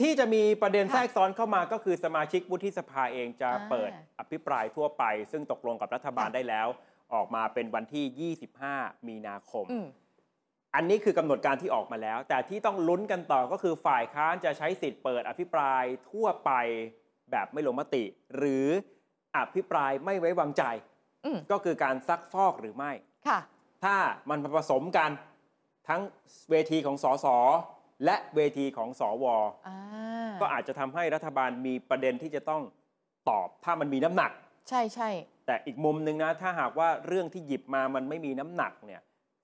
[0.00, 6.68] ที่จะมีประเด็นค่ะแทรกซ้อนเข้ามาก็คือสมาชิกวุฒิสภาเองจะอ่าเปิดอภิปรายทั่วไป ซึ่งตกลงกับรัฐบาลค่ะได้แล้ว
[7.14, 9.86] ออกมาเป็นวันที่ 25 มีนาคมอืม
[10.74, 16.50] อันนี้คือกำหนดการที่ออกมาแล้ว แต่ที่ต้องลุ้นกันต่อก็คือฝ่ายค้านจะใช้สิทธิ์เปิดอภิปรายทั่วไป
[17.30, 18.04] แบบไม่ลงมติ
[18.36, 18.66] หรือ
[19.36, 20.64] อภิปรายไม่ไว้วางใจ
[21.24, 22.92] อืมก็คือการซักฟอกหรือไม่
[23.28, 23.38] ค่ะ
[23.84, 23.96] ถ้า
[24.30, 25.10] มันผสมกัน
[25.88, 26.00] ทั้ง
[26.50, 27.26] เวทีของสส
[28.04, 29.24] และเวทีของสว
[29.68, 29.78] อ่า
[30.40, 32.62] ก็อาจจะทำให้รัฐบาลมีประเด็นที่จะต้อง
[33.30, 34.30] ตอบถ้ามันมีน้ำหนัก
[34.68, 35.10] ใช่ใช่
[35.46, 39.02] แต่อีกมุมหนึ่งนะถ้าหากว่าเรื่องที่หยิบมามันไม่มีน้ำหนักเนี่ย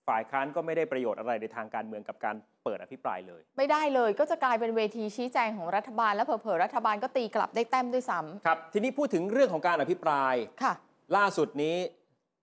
[0.09, 10.75] ฝ่ายค้านก็ไม่ได้ประโยชน์อะไรในทางการเมืองกับการเปิดอภิปรายเลย ไม่ได้เลยก็จะกลายเป็นเวทีชี้แจงของรัฐบาลและเผลอๆรัฐบาลก็ตีกลับได้แต้มด้วยซ้ครับ ทีนี้พูดถึงเรื่องของการอภิปรายำค่ะ
[11.17, 11.77] ล่าสุดนี้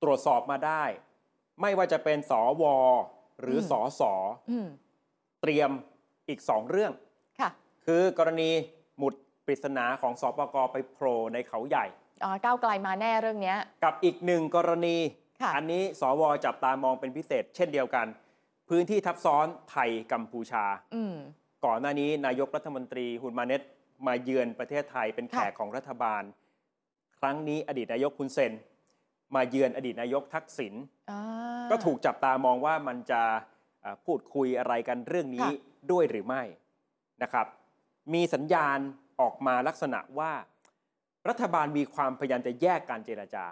[0.03, 0.83] ตรวจสอบมาได้
[1.61, 2.63] ไม่ว่าจะเป็นสว
[3.41, 4.01] หรือมสส
[4.49, 4.67] อืม
[5.41, 5.69] เตรียม
[6.29, 6.91] อีกสองเรื่อง
[7.39, 7.49] ค่ะ
[7.85, 8.49] คือกรณี
[8.97, 9.13] หมุด
[9.45, 11.85] ปริศนาของสปกไปโผล่ในเขาใหญ่
[12.23, 14.97] อ่าก้าวไกลมาแน่เรื่องเนี้ยกับอีกหนึ่งกรณี
[15.41, 18.07] ค่ะอันนี้สวจับตามองเป็นพิเศษ เช่นเดียวกัน
[18.69, 20.65] พื้นที่ทับซ้อนไทยกัมพูชา
[20.95, 21.15] อืม
[21.65, 23.61] ก่อนหน้านี้นายกรัฐมนตรีฮุนมาเน็ต
[24.07, 26.23] มาเยือนประเทศไทยเป็นแขกค่ะของรัฐบาล
[27.19, 28.53] ครั้งนี้อดีตนายกคุณเซน
[29.35, 30.73] มาเยือนอดีตนายกทักษิณ
[31.11, 31.21] อ่า
[31.71, 33.21] ก็ถูกจับตามองว่ามันจะ
[33.81, 35.51] เอ่อพูดคุยอะไรกันเรื่องนี้ค่ะ
[35.91, 36.43] ด้วยหรือไม่
[37.23, 37.47] นะครับ
[38.13, 38.79] มีสัญญาณ
[39.21, 40.31] ออกมาลักษณะว่า
[41.29, 43.45] รัฐบาลมีความพยายามจะแยกการเจรจา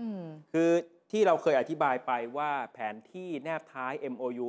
[0.00, 0.70] อืมคือ
[1.10, 4.46] ที่เราเคยอธิบายไปว่าแผนที่แนบท้าย MOU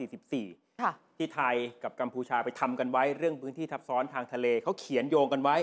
[0.00, 5.56] 2544ค่ะที่ไทยกับกัมพูชาไปทำกันไว้เรื่องพื้นที่ทับซ้อนทางทะเลเขาเขียนโยงกันไว้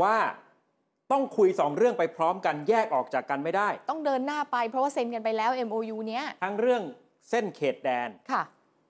[0.00, 0.16] ว่า
[1.12, 6.82] ต้องคุยสองเรื่องไปพร้อมกันแยกออกจากกันไม่ได้ ต้องเดินหน้าไปเพราะว่าเซ็นกันไปแล้ว MOU เนี้ยทั้งเรื่อง
[7.30, 8.42] เส้นเขตแดนค่ะ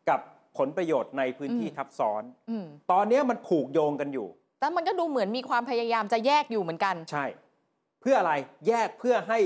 [0.09, 0.21] กับ
[0.59, 4.29] ผลประโยชน์ในพื้นที่อืมทับซ้อนอืมตอนนี้มันผูกโยงกันอยู่
[4.61, 7.27] แต่มันก็ดูเหมือนมีความพยายามจะแยกอยู่เหมือนกัน ใช่
[8.01, 8.33] เพื่ออะไร
[8.69, 9.39] แยกเพื่อให้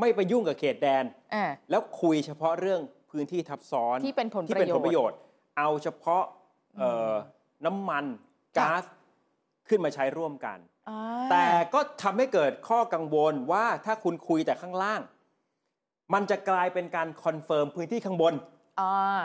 [0.00, 5.18] ไม่ไปยุ่งกับเขตแดนอ่าแล้วคุยเฉพาะเรื่องพื้นที่ทับซ้อนที่เป็นผลที่ปเป็นระโยผชลน์ประโยชน์
[5.58, 6.24] เอาเฉพาะ
[6.78, 7.14] เอ่อ
[7.66, 8.04] น้ำมัน
[8.58, 8.84] ก๊าซ
[9.70, 15.00] ขึ้นมาใช้ร่วมกันอ่าแต่ก็ทำให้เกิดข้อกังวลว่าถ้าคุณคุยแต่ข้างล่าง
[16.14, 18.34] มันจะกลายเป็นการ confirm พื้นที่ข้างบน
[18.80, 19.20] อ่า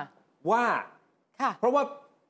[0.51, 0.65] ว่า
[1.41, 1.83] ค่ะเพราะว่า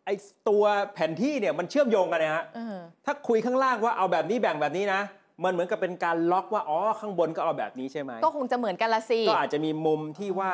[0.05, 0.15] ไอ้
[0.49, 5.01] ตัวแผนที่เนี่ยมันเชื่อมโยงกันนะฮะเออถ้าคุยข้างล่างว่าเอาแบบนี้แบ่งแบบนี้นะ
[5.43, 10.53] มันเหมือนกับเป็นการล็อกว่าอ๋อข้างบนก็เอาแบบนี้ใช่ไหมก็คงจะเหมือนกันละสิก็อาจจะมีมุมที่ว่า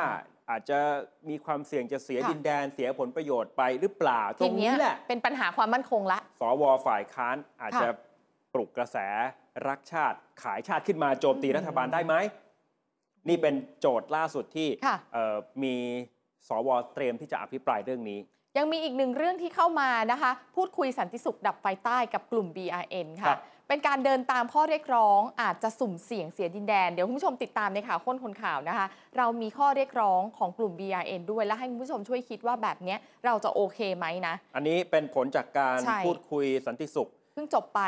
[0.52, 0.80] อาจจะ
[1.28, 7.88] มีความเสี่ยงจะเสียค่ะ ดินแดนเสียผลประโยชน์ไปหรือเปล่าตทีรงเนี้นี้ยแหละ เป็นปัญหาความมั่นคงละ สวฝ่ายค้านอาจค่ะจะ
[8.54, 8.96] ปลุกกระแส
[9.68, 12.14] รักชาติขายชาติขึ้นมาโจมตีอืมรัฐบาลได้ไหม
[13.28, 15.74] นี่เป็นโจทย์ล่าสุดที่ค่ะ เอ่อมี
[16.48, 18.20] สวเตรียมที่จะอภิปรายเรื่องนี้
[18.58, 23.38] ยังมีอีกหนึ่งเรื่องที่เข้ามานะคะ พูดคุยสันติสุขดับไฟใต้กับกลุ่ม BRN ครัค่ะ บ
[23.72, 28.86] เป็นการเดินตามข้อเรียกร้อง อาจจะสุ่มเสี่ยงเสียดินแดน เดี๋ยวคุณผู้ชมติดตามในข่าวค้นคนข่าวนะคะ
[29.18, 37.80] เรามีข้อเรียกร้องของกลุ่ม BRN ด้วยและให้คุณผู้ชมช่วยคิดว่าแบบเนี้ยเราจะโอเคไหมนะ อันนี้เป็นผลจากการใช่พูดคุยสันติสุขเพิ่งจบไป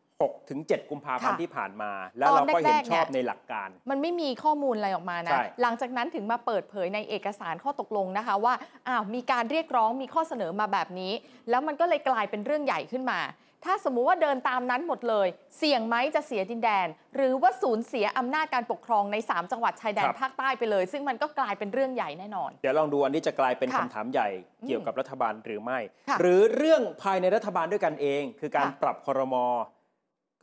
[0.00, 8.54] 6ถึง7กุมภาพันธ์ค่ะที่ผ่านมา แล้วตอนเราก็เห็นแรกๆชอบเนี่ยในหลักการ มันไม่มีข้อมูลอะไรออกมานะใช่หลังจากนั้นถึงมาเปิดเผยในเอกสารข้อตกลงนะคะว่า
[8.88, 11.12] อ้าวมีการเรียกร้องมีข้อเสนอมาแบบนี้
[11.50, 13.20] แล้วมันก็เลยกลายเป็นเรื่องใหญ่ขึ้นมา
[13.64, 24.28] ถ้าสมมุติว่าเดินตามนั้นหมดเลย เสี่ยงไหมจะเสียดินแดน หรือว่าสูญเสียอำนาจการปกครองใน 3 จังหวัดชายแดนภาคใต้ไปเลย ซึ่งมันก็กลายเป็นเรื่องใหญ่แน่นอน เดี๋ยวลองดูอันนี้จะกลายเป็นค่ะคำถามใหญ่
[24.66, 29.34] เกี่ยวกับรัฐบาลหรือไม่ค่ะหรือเรื่องภายในรัฐบาลด้วยกันเอง คือการค่ะปรับครม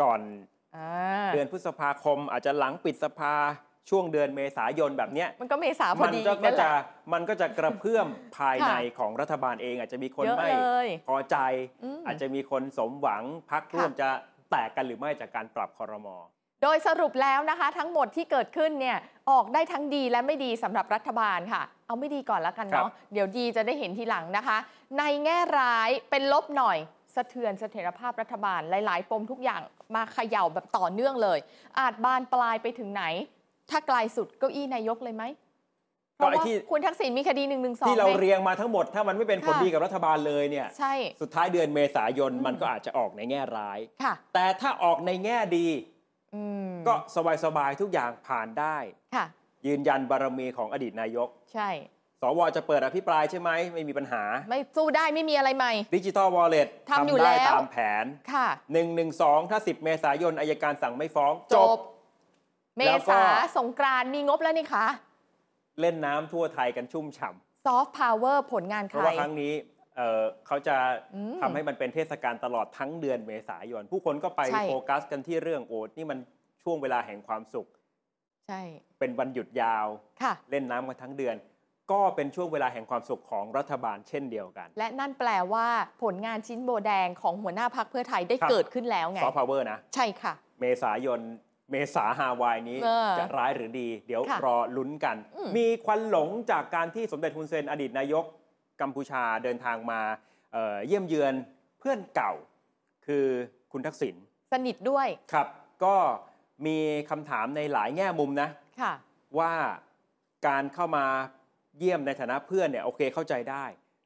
[0.02, 0.22] ก่อน
[0.78, 0.92] อ่า
[1.34, 3.34] เดือนพฤษภาคมอาจจะหลังปิดสภา
[3.90, 6.82] ช่วงเดือนเมษายนแบบเนี้ยมันก็เมษาพอมันดีก็อีกนั่นแหจะละ
[7.14, 11.38] มันก็จะกระเพื่อมภายในค่ะของรัฐบาลเอง อาจจะมีคนเยอะไม่เลยพอใจ
[11.84, 14.10] อืมอาจจะมีคนสมหวังพักค่ะร่วมจะ
[14.52, 16.08] แตกกันหรือไม่จากการปรับครม
[16.64, 18.98] โดยสรุปแล้วนะคะ ทั้งหมดที่เกิดขึ้นเนี่ย
[19.32, 24.58] ออกได้ทั้งดีและไม่ดีสำหรับรัฐบาลค่ะ เอาไม่ดีก่อนแล้วกันครัเนาะบเดี๋ยวดีจะได้เห็นทีหลังนะคะ
[24.98, 26.78] ในแง่ร้ายเป็นลบหน่อย
[27.16, 29.62] สะเทือนเสถียรภาพรัฐบาลหลาย ๆ ปมทุกอย่าง
[29.96, 31.40] มาเขย่าแบบต่อเนื่องเลย
[31.80, 33.04] อาจบานปลายไปถึงไหน
[33.70, 35.24] ถ้าไกลสุดเก้าอี้นายกเลยไหม
[36.18, 45.68] เพก็ราะไอ้ว่าที่ คุณทักษิณมีคดีหนึ่งหนึ่งสอง ที่เราเรียงมาทั้งหมด ถ้ามันไม่เป็นผลค่ะ ดีกับรัฐบาลเลยเนี่ย ใช่ สุดท้ายเดือนเมษายนอืม มันก็อาจจะออกในแง่ร้าย ค่ะ แต่ถ้าออกในแง่ดี
[46.36, 46.94] อืมก็
[47.46, 48.78] สบายๆทุกอย่างผ่านได้
[49.16, 49.26] ค่ะ
[49.68, 51.70] ยืนยันบารมีของอดีตนายก ใช่
[52.22, 58.48] สวจะเปิดอภิปรายใช่ไหมไม่มีปัญหาไม่สู้ได้ไม่มีอะไรใหม่ digital wallet ทำอยู่ได้แล้ว ตามแผน ค่ะ
[59.00, 61.78] 112 ถ้า 10 เมษายนอัยการสั่งไม่ฟ้องจบ
[62.78, 63.24] เมแล้วก็ ษา
[63.58, 64.86] สงกรานต์มีงบแล้วนี่คะ
[65.80, 69.54] เล่นน้ำทั่วไทยกันชุ่มฉ่ำ soft power ผลงานเพใคร ราะว่าครั้งนี้
[69.96, 70.76] เอ่อเขาจะ
[71.16, 76.20] อืมทำให้มันเป็นเทศกาลตลอดทั้งเดือนเมษายน ผู้คนก็ไปใช่ โฟกัสกันที่เรื่องโอดนี่มัน
[76.64, 77.68] ช่วงเวลาแห่งความสุข
[78.48, 78.62] ใช่
[79.00, 79.88] เป็นวันหยุดยาว
[80.22, 81.36] ค่ะ เล่นน้ำกันทั้งเดือน
[81.92, 85.68] ก็เป็นช่วงเวลาแห่งความสุขของรัฐบาลเช่นเดียวกัน และนั่นแปลว่า
[86.04, 91.20] ผลงานชิ้นโบแดงของหัวหน้าพักเพื่อไทยได้ครับ เกิดขึ้นแล้วไง ซอฟต์พาวเวอร์นะ ใช่ค่ะ เมษายน
[91.72, 98.26] เมษาฮาวายนี้เออจะร้ายหรือดี เดี๋ยวค่ะรอลุ้นกัน อืม มีควันหลงจากการที่สมเด็จฮุนเซนอดีตนายก
[98.82, 100.02] กัมพูชาเดินทางมา
[100.54, 101.34] เอ่อเยี่ยมเยือน
[101.80, 102.34] เพื่อนเก่า
[103.08, 103.26] คือ
[103.72, 104.16] คุณทักษิณ
[104.54, 105.48] สนิทด้วยครับ
[105.84, 105.96] ก็
[106.66, 106.78] มี
[107.10, 108.50] คำถามในหลายแง่มุมนะ
[108.82, 108.94] ค่ะ
[109.40, 109.54] ว่า
[110.48, 111.06] การเข้ามา
[111.80, 113.66] เยี่ยมในฐานะเพื่อนเนี่ยโอเคเข้าใจได้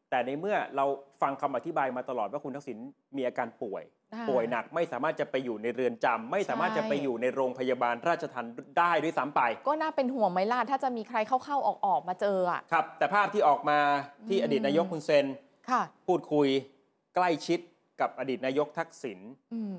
[0.10, 0.86] แต่ในเมื่อเรา
[1.22, 2.78] ฟังคำอธิบายมาตลอดว่าคุณทักษิณ
[3.18, 8.46] มีอาการป่วยอ่า ป่วยหนักไม่สามารถจะไปอยู่ในเรือนจำไม่สามารถจะไปอยู่ในโรงพยาบาลราชทัน
[8.80, 13.80] ได้ด้วยซ้ำไป ก็น่าเป็นห่วงไหมล่ะ ถ้าจะมีใครเข้าๆออกๆมาเจออะครับ แต่ภาพที่ออกมา
[14.28, 15.26] ที่อืมอดีตนายกคุณเซน
[15.70, 16.48] ค่ะพูดคุย
[17.16, 17.60] ใกล้ชิด
[18.02, 19.20] กับอดีตนายกทักษิณ
[19.54, 19.76] อืม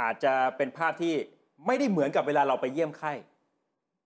[0.00, 1.14] อาจจะเป็นภาพที่
[1.66, 3.12] ไม่ได้เหมือนกับเวลาเราไปเยี่ยมไข้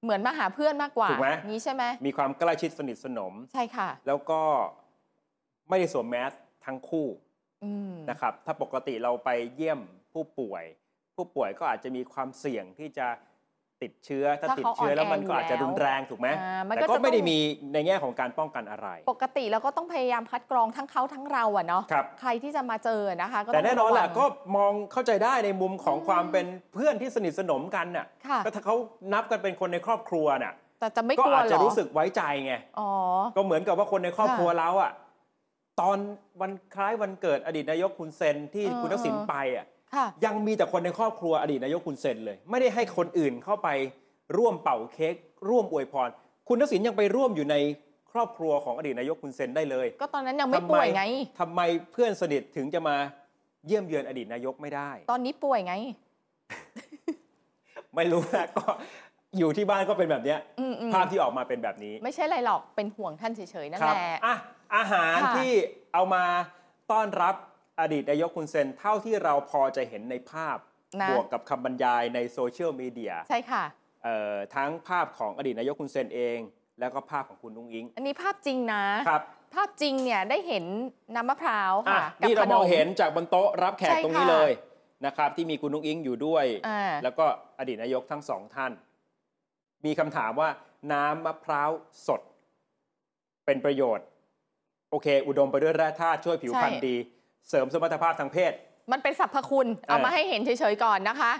[0.04, 4.42] เหมือนมาหาเพื่อนมากกว่าถูกไหมนี้ใช่ไหมมีความใกล้ชิดสนิทสนม ใช่ค่ะ แล้วก็
[5.68, 6.32] ไม่ได้สวมแมส
[6.66, 7.27] ทั้งคู่อืม
[8.10, 9.80] นะครับ ถ้าปกติเราไปเยี่ยม
[10.12, 10.64] ผู้ป่วย
[11.16, 13.06] ผู้ป่วยก็อาจจะมีความเสี่ยงที่จะ
[13.82, 17.38] ติดเชื้อ ถ้าถ้าติดเขาเชื้อแล้วมันอ่อนแอก็อาจจะอยู่แล้วรุนแรงถูกไหมอ่ามันแต่ก็ก็จะไม่ได้ต้องมี
[17.72, 24.24] ในแง่ของการป้องกันอะไร ปกติเราก็ต้องพยายามคัดกรองทั้งเขาทั้งเราอะเนาะครับใครที่จะมาเจอนะคะก็แต่งแน่นอนแหละระวังก็
[24.56, 28.76] มองเข้าใจได้ในมุมของอืมความเป็นเพื่อนที่สนิทสนมกันน่ะค่ะก็ถ้าเขา
[29.12, 32.90] นับกันเป็นคนในครอบครัวน่ะแต่จะไม่ก็กลัวอาจเหรจะอรู้สึกไว้ใจไงอ๋อ
[33.36, 34.92] ก็เหมือนกับว่าคนในครอบค่ะครัวเราอะ
[35.80, 35.98] ตอน
[36.40, 43.68] วันคล้ายวันเกิดอดีตนายกคุณเซนที่เออคุณทักษิณเออ ไปอะค่ะ ยังมีแต่คนในครอบครัวอดีตนายกคุณเซนเลย ไม่ได้ให้คนอื่นเข้าไป
[44.36, 45.14] ร่วมเป่าเค้ก
[45.48, 46.08] ร่วมอวยพร
[46.48, 47.56] คุณทักษิณยังไปร่วมอยู่ใน
[48.12, 51.02] ครอบครัวของอดีตนายกคุณเซนได้เลยก็ตอนนั้นยังไม่ทำป่วยไง
[51.40, 51.60] ทำไม
[51.92, 52.96] เพื่อนสนิทถึงจะมา
[53.66, 55.74] เยี่ยมเยือนอดีตนายกไม่ได้ ตอนนี้ป่วยไง
[57.94, 58.64] ไม่รู้นะก็
[59.38, 64.36] อยู่ที่บ้านก็เป็นแบบเนี้ยอืมอืมภาพที่ออกมาเป็นแบบนี้ไม่ใช่อะไรหรอกเป็นห่วงท่านเฉยๆนั่นครัแหละ อะ
[64.76, 65.52] อาหารค่ะ ที่
[65.94, 66.24] เอามา
[66.92, 67.34] ต้อนรับ
[67.80, 70.56] อดีตนายกคุณเซนเท่าที่เราพอจะเห็นในภาพ
[71.00, 73.64] นะบวกกับคำบรรยายในโซเชียลมีเดียใช่ค่ะ
[74.04, 76.38] เอ่อทั้งภาพของอดีตนายกคุณเซนเอง
[76.80, 79.22] แล้วก็ภาพของคุณนุ้งอิงอันนี้ภาพจริงนะ ครับ
[79.54, 80.64] ภาพจริงเนี่ยได้เห็น
[81.16, 84.50] น้ำมะพร้าวอะค่ะกับนี่เราขนมองเห็นจากบนโต๊ะรับแขกใช่ตรงนี้ค่ะ เลย
[85.06, 87.24] นะครับที่มีคุณนุ้งอิงอยู่ด้วย อ่าแล้วก็
[87.58, 88.72] อดีตนายกทั้งสองท่าน
[89.84, 90.48] มีคำถามว่า
[90.92, 91.70] น้ำมะพร้าว
[92.06, 92.20] สด
[93.46, 94.06] เป็นประโยชน์
[94.90, 96.96] โอเค อุดมไปด้วยแร่ธาตุช่วยผิวพรรณใช่ดี
[97.48, 98.52] เสริมสมรรถภาพทางเพศ
[98.92, 101.32] มันเป็นสรรพคุณ เอาเออมาให้เห็นเฉยๆก่อนนะคะ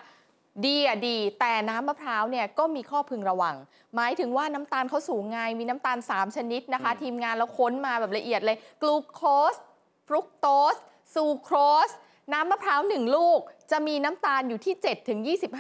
[0.67, 3.57] ดีอะดี แต่น้ำมะพร้าวเนี่ยก็มีข้อพึงระวัง
[3.95, 9.23] หมายถึงว่าน้ำตาลเขาสูงไงมีน้ำตาล 3 ชนิดนะคะ ทีมงานเราค้นมาแบบละเอียดเลย กลูโค
[9.53, 9.55] ส
[10.07, 10.77] ฟรุกโตส
[11.15, 11.57] ซูโคร
[11.89, 11.91] ส
[12.33, 15.19] น้ำมะพร้าว1ลูก จะมีน้ำตาลอยู่ที่7ถึง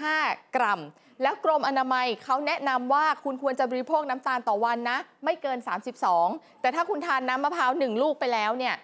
[0.08, 0.80] 25 กรัม
[1.22, 5.58] แล้วกรมอนามัยเขาแนะนำว่าคุณควรจะบริโภคน้ำตาลต่อวันนะ ไม่เกิน
[6.10, 8.76] 32 แต่ถ้าคุณทานน้ำมะพร้าว1ลูกไปแล้วเนี่ย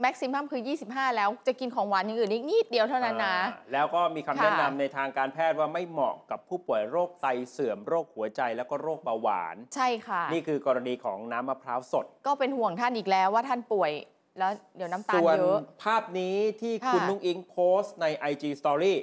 [0.00, 13.92] แม็กซิมัมคือ 25 แล้วจะกินของหวานอย่างอื่นอีกนิดเดียวเท่านั้นนะอ่าแล้วก็มีคำค่ะแนะนำในทางการแพทย์ว่าไม่เหมาะกับผู้ป่วยโรคไตเสื่อมโรคหัวใจแล้วก็โรคเบาหวาน ใช่ค่ะ นี่คือกรณีของน้ำมะพร้าวสด ก็เป็นห่วงท่านอีกแล้วว่าท่านป่วย
[14.38, 18.94] แล้วเดี๋ยวน้ำตาลส่วนเยอะ ภาพนี้ที่ค่ะคุณนุ้งอิงโพสต์ใน IG Story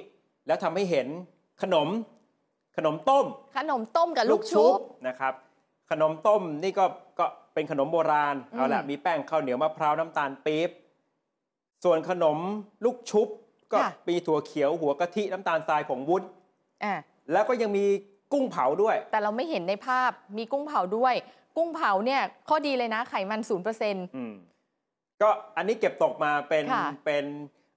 [0.46, 1.06] แล้วทำให้เห็น
[1.62, 1.88] ขนม
[2.76, 4.72] ขนมต้ม ขนมต้มกับลูกชุบ
[5.08, 5.34] นะครับ
[5.90, 6.84] ขนมต้มนี่ก็
[7.18, 10.70] ก็เป็นขนมโบราณอืมเอาละมีแป้งข้าวเหนียวมะพร้าวน้ำตาลปี๊บ
[11.84, 12.38] ส่วนขนม
[12.84, 13.28] ลูกชุบ
[13.72, 16.22] ก็มีถั่วเขียวหัวกะทิน้ำตาลทรายของวุ้น
[16.84, 16.94] อะ
[17.32, 17.84] แล้วก็ยังมี
[18.32, 21.14] กุ้งเผาด้วย แต่เราไม่เห็นในภาพมีกุ้งเผาด้วย
[21.56, 24.34] กุ้งเผาเนี่ยข้อดีเลยนะไขมันศูนย์เปอร์เซ็นต์อืม
[25.22, 27.24] ก็อันนี้เก็บตกมาเป็นค่ะเป็น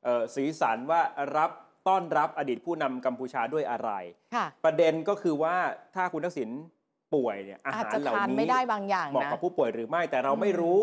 [0.04, 1.02] เอ่อสีสันว่า
[1.38, 1.52] รับ
[1.88, 3.90] ต้อนรับอดีตผู้นำกัมพูชาด้วยอะไร
[4.36, 5.56] ค่ะประเด็นก็คือว่า
[5.96, 6.50] ถ้าคุณทักษิณ
[7.16, 10.80] ป่วยเนี่ยอาอาจหารจะเหล่าทานนี้ไม่ได้บางอย่างเหมาะนะกับผู้ป่วยหรือไม่แต่เราอืมไม่รู้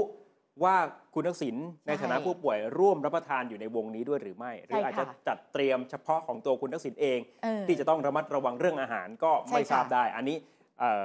[0.64, 0.76] ว่า
[1.14, 10.36] คุณทักษิณในใช่ฐานะผู้ป่วยร่วมรับประทานอยู่ในวงนี้ด้วยหรือไม่ หรือใช่อาจจะค่ะจัดเตรียมเฉพาะของตัวคุณทักษิณเองเออที่จะต้องระมัดระวังเรื่องอาหารก็ไม่ใช่ค่ะทราบได้ อันนี้
[10.80, 11.04] เอ่อ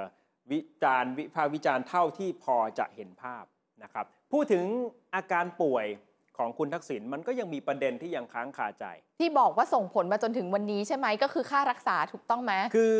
[0.52, 3.44] วิจารณ์วิพากษ์วิจารณ์เท่าที่พอจะเห็นภาพ
[3.82, 4.64] นะครับพูดถึง
[5.14, 5.86] อาการป่วย
[6.38, 8.84] ของคุณทักษิณมันก็ยังมีประเด็นที่ยังค้างคาใจ
[9.20, 12.92] ที่บอกว่าส่งผลมาจนถึงวันนี้ใช่ไหมก็คือค่ารักษาถูกต้องไหมคือ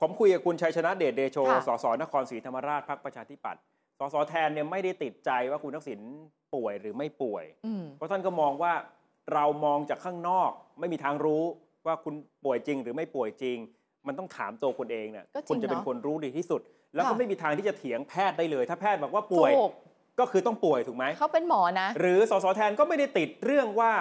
[0.00, 3.62] ผมคุยกับคุณชัยชนะเดชเดโชค่ะสสนครศรีธรรมราชพรรคประชาธิปัตย์
[3.98, 6.00] สสแทนเนี่ยไม่ได้ติดใจว่าคุณทักษิณ
[6.54, 8.72] ป่วยหรือไม่ป่วยอืมเพราะท่านก็มองว่า
[9.34, 11.42] เรามองจากข้างนอกไม่มีทางรู้
[11.86, 13.58] ว่าคุณป่วยจริงหรือไม่ป่วยจริง
[14.06, 16.60] มันต้องถามตัวคุณเองเนี่ยก็จริงคุณจะเป็นเนอะคนรู้ดีที่สุด
[16.94, 19.64] แล้วก็ค่ะไม่มีทางที่จะเถียงแพทย์ได้เลย ถ้าแพทย์บอกว่าป่วยถู
[20.16, 23.92] กก็คือต้องป่วยถูกไหมเขาเป็นหมอนะ หรือสสแทนก็ไม่ได้ติดเรื่องว่า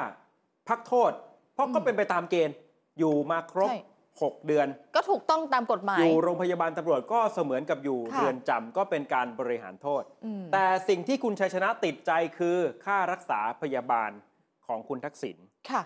[0.68, 1.12] พักโทษ
[1.54, 2.56] เพราะก็อืมเป็นไปตามเกณฑ์
[3.00, 3.80] อยู่มาครบใช่
[4.16, 14.12] 6เดือน ก็ถูกต้องตามกฎหมาย อยู่โรงพยาบาลตำรวจก็เสมือนกับอยู่ค่ะเรือนจำก็เป็นการบริหารโทษอืมแต่สิ่งที่คุณชัยชนะติดใจคือค่ารักษาพยาบาล
[14.68, 15.38] ของคุณทักษิณ
[15.70, 15.82] ค่ะ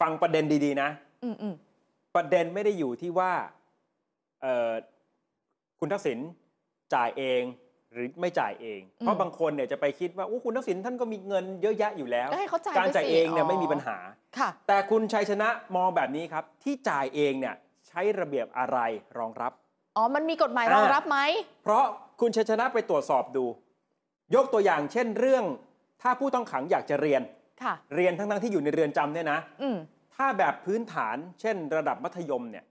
[0.00, 0.88] ฟังประเด็นดีๆ นะ
[1.24, 1.54] อืมอืม
[2.14, 3.32] ประเด็นไม่ได้อยู่ที่ว่า
[4.42, 4.72] เอ่อ
[5.80, 6.18] คุณทักษิณ
[6.94, 7.42] จ่ายเอง
[7.94, 13.96] หรือไม่จ่ายเอง เพราะบางคนเนี่ยจะไปคิดว่าอู้คุณทักษิณท่านก็มีเงินเยอะแยะอยู่แล้ว ก็ให้เขาจ่ายการไปจ่ายสิเองเนี่ยอ๋อไม่มีปัญหา
[14.38, 17.54] ค่ะ แต่คุณชัยชนะมองแบบนี้ครับ ที่จ่ายเองเนี่ย
[17.88, 18.78] ใช้ระเบียบอะไร
[19.18, 19.52] รองรับ
[19.96, 21.18] อ๋อ มันมีกฎหมายรองรับไหม
[21.64, 21.84] เพราะ
[22.20, 23.44] คุณชัยชนะไปตรวจสอบดู
[24.34, 25.44] ยกตัวอย่างเช่นเรื่อง
[26.02, 27.22] ถ้าผู้ต้องขังอยากจะเรียน
[27.62, 29.76] ค่ะ เรียนทั้งๆที่อยู่ในเรือนจำเนี่ยนะอืม
[30.14, 32.64] ถ้าแบบพื้นฐาน เช่น ระดับมัธยมเนี่ย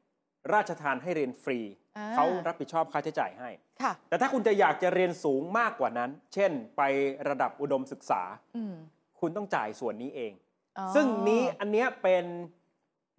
[0.54, 1.60] ราชทานให้เรียนฟรี
[1.98, 3.50] อ่าเขารับผิดชอบค่าใช้จ่ายให้
[3.82, 6.82] ค่ะแต่ถ้าคุณจะอยากจะเรียนสูงมากกว่านั้น เช่น ไป
[7.28, 8.22] ระดับอุดมศึกษา
[8.56, 8.76] อืม
[9.20, 10.34] คุณต้องจ่ายส่วนนี้เอง
[10.78, 12.26] อ๋อซึ่งนี้อันเนี้ยเป็น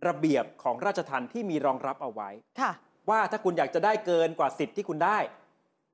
[0.09, 2.73] ระเบียบของราชทันที่มีรองรับเอาไว้ค่ะ
[3.11, 5.19] ว่าถ้าคุณอยากจะได้เกินกว่าสิทธิ์ที่คุณได้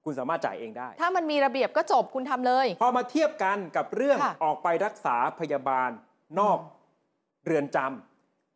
[0.04, 5.90] คุณสามารถจ่ายเองได้ ถ้ามันมีระเบียบก็จบคุณทำเลย พอมาเทียบกันกับเรื่องค่ะออกไปรักษาพยาบาล
[6.40, 6.58] นอก
[7.46, 8.09] เรือนจำ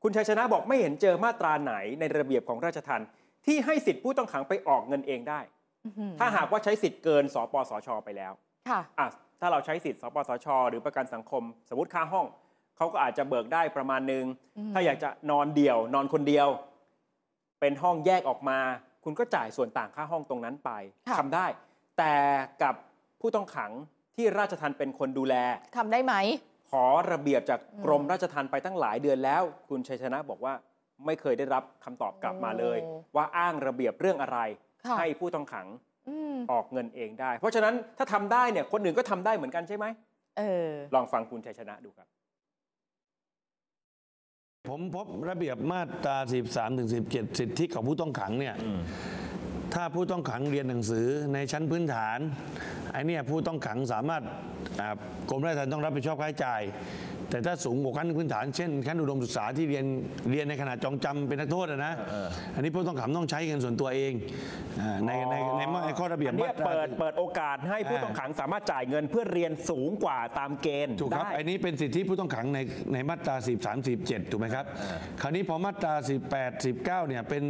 [0.07, 3.03] คุณชัยชนะบอกไม่เห็นเจอมาตราไหนในระเบียบของราชทัน
[3.47, 5.41] ที่ให้สิทธิผู้ต้องขังไปออกเงินเองได้
[5.85, 8.33] อื้อหือถ้าหากว่าใช้สิทธิ์เกินสปสช ไปแล้ว
[8.69, 9.09] ค่ะอะ
[9.41, 12.27] ถ้าเราใช้สิทธิ์สปสช หรือประกันสังคม สมมติค่าห้อง
[12.77, 14.25] เขาก็อาจจะเบิกได้ประมาณนึง
[14.59, 16.49] อืมถ้าอยากจะนอนเดี่ยวนอนคนเดียว
[17.61, 18.59] เป็นห้องแยกออกมา
[19.05, 20.71] คุณก็จ่ายส่วนต่างค่าห้องตรงนั้นไป
[21.09, 21.47] ค่ะทำได้
[21.99, 22.15] แต่
[22.63, 22.75] กับ
[23.21, 23.71] ผู้ต้องขัง
[24.17, 25.35] ที่ราชทันเป็นคนดูแล
[25.77, 26.15] ทำได้ไหม
[26.53, 26.54] ข
[26.85, 30.55] อระเบียบจากอืมกรมราชทัณฑ์ไปตั้งหลายเดือนแล้ว คุณชัยชนะบอกว่า
[31.07, 34.39] ไม่เคยได้รับคำตอบกลับมาเลยโอ้ว่าอ้างระเบียบเรื่องอะไร
[34.85, 35.67] ค่ะให้ผู้ต้องขัง
[36.09, 39.87] อืมออกเงินเองได้ เพราะฉะนั้นถ้าทำได้เนี่ยคนอื่นก็ทำได้เหมือนกันใช่ไหม
[40.39, 42.09] เออลองฟังคุณชัยชนะดูครับ
[44.69, 46.17] ผมพบระเบียบมาตรา
[46.49, 48.55] 13ถึง17 สิทธิของผู้ต้องขังเนี่ย
[49.75, 52.19] ถ้าผู้ต้องขังเรียนหนังสือในชั้นพื้นฐาน
[52.93, 54.23] ไอ้เนี่ยผู้ต้องขังสามารถ
[55.31, 56.63] กรมราชทัณฑ์ต้องรับผิดชอบค่าใช้จ่าย
[57.31, 59.85] แต่ถ้าสูงกว่าขั้นพื้นฐานเช่นขั้นอุดมศึกษาที่เรียน
[60.31, 61.93] เรียนในขณะจองจำเป็นนักโทษอะนะ
[62.55, 64.13] อันนี้ผู้ต้องขังต้องใช้เงินส่วนตัวเอง
[64.81, 72.59] อ่าในในในในในข้อระเบียบอันเนี้ยมาตราเปิดเปิดโอกาสให้ผู้ต้องขังสามารถจ่ายเงินเพื่อเรียนสูงกว่าตามเกณฑ์ถูกครับได้อันนี้เป็นสิทธิผู้ต้องขังใน
[72.93, 73.35] ในมาตรา
[73.65, 74.65] 13 17ถูกไหมครับ
[75.21, 75.95] คราวนี้พอมาตรา
[76.31, 77.43] 18 19 เนี่ยเป็น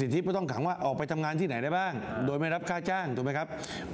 [0.00, 1.92] สิทธิผู้ต้องขังว่าออกไปทำงานที่ไหนได้บ้าง
[2.26, 3.48] โดยไม่รับค่าจ้างถูกไหมครับ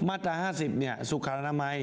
[0.09, 1.77] มาตรา 50 เนี่ยสุขอนามัย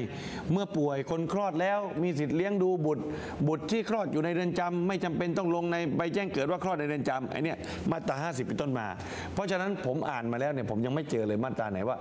[0.52, 3.04] เมื่อป่วยคนคลอดแล้วมีสิทธิ์เลี้ยงดูบุตร
[3.48, 7.56] บุตรที่คลอดอยู่ในเรือนจำไม่จำเป็นต้องลงในใบแจ้งเกิดว่าคลอดในเรือนจำไอ้เนี่ย
[7.90, 8.86] มาตรา 50 เป็นต้นมา
[9.34, 11.96] เพราะฉะนั้นผมอ่านมาแล้วเนี่ยผมยังไม่เจอเลยมาตราไหนว่า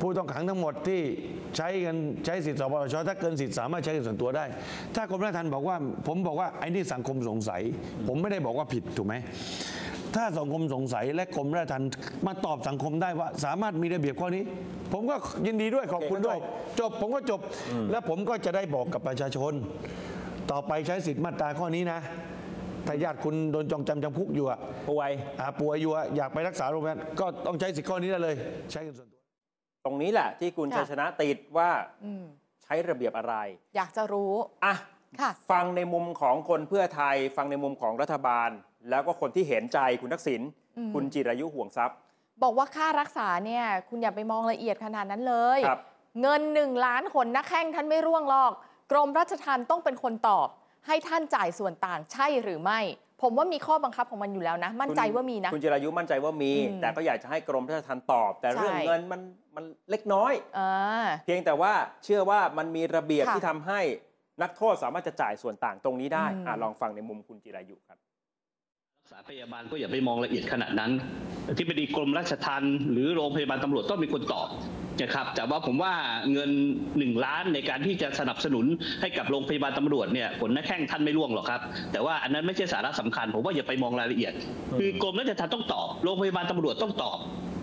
[0.00, 1.00] ผู้ต้องขังทั้งหมดที่
[1.56, 4.44] ใช้เงินใช้สิทธิ์สปชถ้าเกินสิทธิ์สามารถใช้เงินส่วนตัวได้
[4.94, 7.62] ถ้ากรมราชทัณฑ์บอกว่า ผมบอกว่าไอ้นี่สังคมสงสัย
[8.08, 9.14] ผมไม่ได้บอกว่าผิดถูกไหม
[10.16, 11.88] ถ้าสังคมสงสัยและกรมราชทัณฑ์
[12.26, 14.44] มาตอบสังคมได้ว่า สามารถมีระเบียบข้อนี้
[14.92, 16.38] ผมก็ยินดีด้วยขอบคุณด้วย
[16.80, 17.40] จบผมก็จบ
[17.90, 19.52] แล้วผมก็จะได้บอกกับประชาชน
[20.50, 22.00] ต่อไปใช้สิทธิ์มาตราข้อนี้นะ
[22.86, 28.36] ถ้าญาติคุณโดนจองจำจำคุกอยู่อะป่วยอ่าป่วยอยู่อะอยากไปรักษาโรงพยาบาลก็ต้องใช้สิทธิ์ข้อนี้ได้เลย
[28.72, 29.20] ใช้เงินส่วนตัว
[29.84, 31.70] ตรงนี้แหละที่คุณค่ะชัยชนะติดว่า
[32.04, 32.24] อืม
[32.62, 33.34] ใช้ระเบียบอะไร
[33.76, 34.32] อยากจะรู้
[34.64, 34.74] อะ
[35.20, 38.50] ค่ะ ฟังในมุมของคนเพื่อไทย ฟังในมุมของรัฐบาล
[38.90, 40.40] แล้วก็คนที่เห็นใจคุณทักษิณ
[40.78, 41.96] อืมคุณจิรายุห่วงทรัพย์
[42.42, 45.80] บอกว่าค่ารักษาเนี่ย คุณอย่าไปมองละเอียดขนาดนั้นเลย ครับ
[46.22, 48.52] เงินหนึ่งล้านคนนักแข้งท่านไม่ร่วงหรอก
[48.90, 50.48] กรมราชทัณฑ์ต้องเป็นคนตอบ
[50.86, 52.80] ให้ท่านจ่ายส่วนต่างใช่หรือไม่
[53.22, 59.20] ผมว่ามีข้อบังคับของมันอยู่แล้วนะ มั่นใจว่ามีนะ คุณจิรายุมั่นใจว่ามีอืมแต่ก็อยากจะให้กรมราชทัณฑ์ตอบ แต่ใช่เรื่องเงินมัน
[59.56, 61.72] มันเล็กน้อยอ่าเพียงแต่ว่า
[62.04, 63.80] เชื่อว่ามันมีระเบียบค่ะที่ทำให้
[64.42, 68.09] นักโทษสามารถจะจ่ายส่วนต่างตรงนี้ได้อืมอะลองฟังในมุมคุณจิรายุครับรัก
[69.14, 70.90] ษาพยาบาลก็อย่าไปมองละเอียดขนาดนั้น
[71.56, 74.48] ที่ปดีกรมราชทัณฑ์หรือโรงพยาบาลตำรวจต้องมีคนตอบ
[75.00, 75.92] นะครับแต่ว่าผมว่า
[76.32, 76.50] เงิน
[76.98, 78.66] หนึ่งล้านในการที่จะสนับสนุน
[79.00, 81.60] ให้กับโรงพยาบาลตำรวจเนี่ยผลหน้าแข้งท่านไม่ร่วงหรอกครับ
[81.92, 84.32] แต่ว่าอันนั้นไม่ใช่สาระสำคัญ ผมว่าอย่าไปมองรายละเอียด
[84.78, 87.18] คือกรมราชทัณฑ์ต้องตอบโรงพยาบาลตำรวจต้องตอบ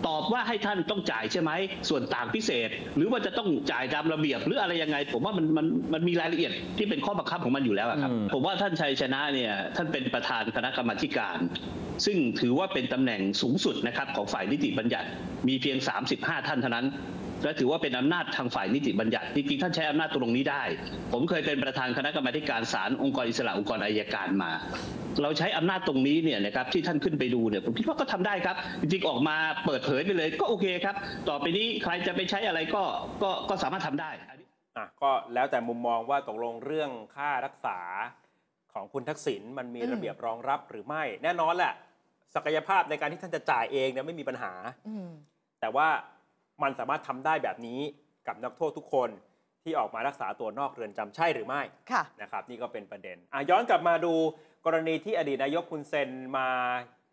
[0.06, 1.50] ตอบว่าให้ท่านต้องจ่ายใช่ไหม
[1.88, 11.38] ส่วนต่างพิเศษ หรือว่าจะต้องจ่ายตามระเบียบหรืออะไรยังไง ผมว่ามันมันมันมีรายละเอียดที่เป็นข้อบังคับของมันอยู่แล้วอะครับอืมผมว่าท่านชัยชนะเนี่ยท่านเป็นประธานคณะกรรมาธิการ
[12.06, 15.08] ซึ่งถือว่าเป็นตำแหน่งสูงสุดนะครับของฝ่ายนิติบัญญัติ
[15.48, 15.76] มีเพียง
[16.12, 16.86] 35 ท่านเท่านั้น
[17.42, 20.62] และถือว่าเป็นอำนาจทางฝ่ายนิติบัญญัติจริงๆท่านใช้อำนาจตรงนี้ได้
[21.12, 24.50] ผมเคยเป็นประธานคณะกรรมาธิการศาลองค์กรอิสระองค์กรอายการมา
[25.22, 30.96] เราใช้อำนาจตรงนี้เนี่ยนะครับที่ท่านขึ้นไปดูเนี่ยผมคิดว่าก็ทำได้ครับ จริงๆออกมาเปิดเผยไปเลยก็โอเคครับ
[31.28, 32.82] ต่อไปนี้ใครจะไปใช้อะไรก็
[33.22, 37.78] ก็ก็สามารถทำได้อะก็แล้วแต่มุมมองว่าตกลงเรื่องค่ารักษา
[38.72, 41.72] ของคุณทักษิณมันมีอืมระเบียบรองรับหรือไม่ แน่นอนแหละ
[42.34, 44.52] ศักยภาพในการที่ท่านจะจ่ายเองเนี่ยไม่มีปัญหา
[44.88, 45.08] อืม
[45.60, 45.88] แต่ว่า
[46.62, 47.80] มันสามารถทำได้แบบนี้
[48.26, 49.10] กับนักโทษทุกคน
[49.64, 54.14] ที่ออกมารักษาตัวนอกเรือนจำใช่หรือไม่ค่ะนะครับ นี่ก็เป็นประเด็นอะย้อนกลับมาดู
[54.66, 56.48] กรณีที่อดีตนายกคุณเซนมา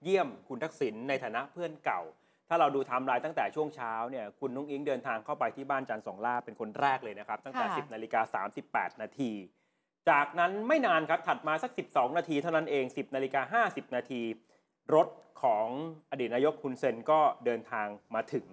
[0.03, 2.01] เยี่ยมคุณทักษิณในฐานะเพื่อนเก่า
[2.49, 8.43] ถ้าเราดูไทม์ไลน์ตั้งแต่ช่วงเช้าเนี่ยคุณนุ้งอิงเดินทางเข้าไปที่บ้านจันทร์สองล่าเป็นคนแรกเลยนะครับ ตั้งแต่ค่ะ10นาฬิกา
[8.91, 9.31] 38 นาที
[10.09, 14.21] จากนั้นไม่นานครับถัดมาสัก 12 นาทีเท่านั้นเอง 10นาฬิกา50 นาที
[14.95, 15.07] รถ
[15.43, 15.67] ของ
[16.11, 18.45] อดีตนายกคุณเซนก็เดินทางมาถึง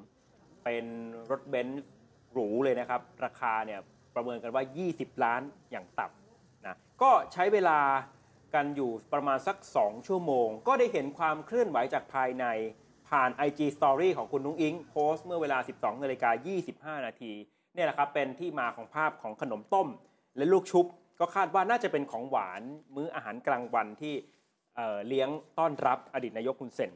[0.64, 0.84] เป็น
[1.30, 1.84] รถเบนซ์
[2.32, 3.80] หรูเลยนะครับ ราคาเนี่ย
[4.14, 7.80] ประเมินกันว่า 20 ล้านอย่างต่ำนะก็ใช้เวลา
[8.54, 12.46] กันอยู่ประมาณสัก 2 ชั่วโมง ก็ได้เห็นความเคลื่อนไหวจากภายใน
[13.08, 16.30] ผ่าน IG Story ของคุณนุ้งอิงโพสต์เมื่อเวลา 12นาฬิกา
[16.98, 17.32] 25 นาที
[17.74, 19.88] เนี่ยแหละครับเป็นที่มาของภาพของขนมต้ม
[20.36, 20.86] และลูกชุบ
[21.20, 22.62] ก็คาดว่าน่าจะเป็นของหวาน
[22.94, 24.14] มื้ออาหารกลางวันที่
[24.76, 26.90] เเลี้ยงต้อนรับอดีตนายกคุณเซน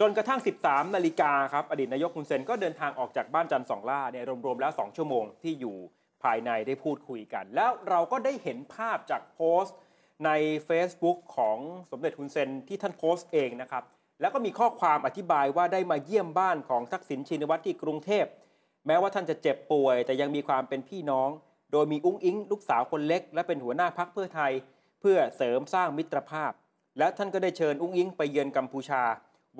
[0.00, 5.76] จนกระทั่ง 13 นาฬิกาครับอดีตนายกคุณเซนก็เดินทางออกจากบ้านจันทร์สองล่าเนี่ยรวมๆแล้ว 2 ชั่วโมงที่อยู่
[6.22, 9.76] ภายในได้พูดคุยกัน แล้วเราก็ได้เห็นภาพจากโพสต์
[10.24, 10.30] ใน
[10.68, 11.58] Facebook ของ
[11.90, 13.84] สมเด็จคุณเซนที่ท่านโพสต์เองนะครับ
[14.20, 18.26] แล้วก็มีข้อความอธิบายว่าได้มาเยี่ยมบ้านของทักษิณชินวัตรที่กรุงเทพ
[18.86, 21.30] แม้ว่าท่านจะเจ็บป่วย แต่ยังมีความเป็นพี่น้อง
[21.72, 24.52] โดยมีอุ้งอิง ลูกสาวคนเล็ก และเป็นหัวหน้าพักเพื่อไทย
[25.00, 26.52] เพื่อเสริมสร้างมิตรภาพ
[26.98, 29.02] และท่านก็ได้เชิญอุ้งอิงไปเยือนกัมพูชา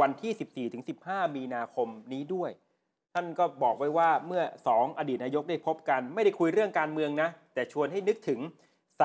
[0.00, 2.50] วันที่ 14-15 มีนาคมนี้ด้วย
[3.14, 4.42] ท่านก็บอกไว้ว่าเมื่อ
[4.72, 8.40] 2 อดีตนายกได้พบกัน ไม่ได้คุยเรื่องการเมืองนะ แต่ชวนให้นึกถึง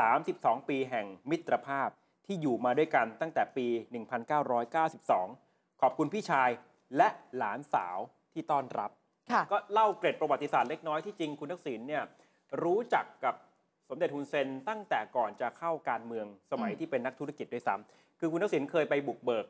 [0.08, 1.90] 32 ปีแห่งมิตรภาพ
[2.26, 3.68] ที่อยู่มาด้วยกันตั้งแต่ปี
[4.54, 6.50] 1992 ขอบคุณพี่ชาย
[6.98, 7.98] และหลานสาว
[8.34, 8.92] ที่ต้อนรับ
[9.32, 12.04] ค่ะก็เล่าเกร็ดประวัติศาสตร์เล็กน้อยที่จริงคุณทักษิณเนี่ย
[12.64, 13.36] รู้จักกับ
[13.90, 19.46] สมเด็จฮุนเซนตั้งแต่ก่อนจะเข้าการเมืองสมัยอืมที่เป็นนักธุรกิจด้วยซ้ำคือคุณทักษิณเคยไปบุกเบิก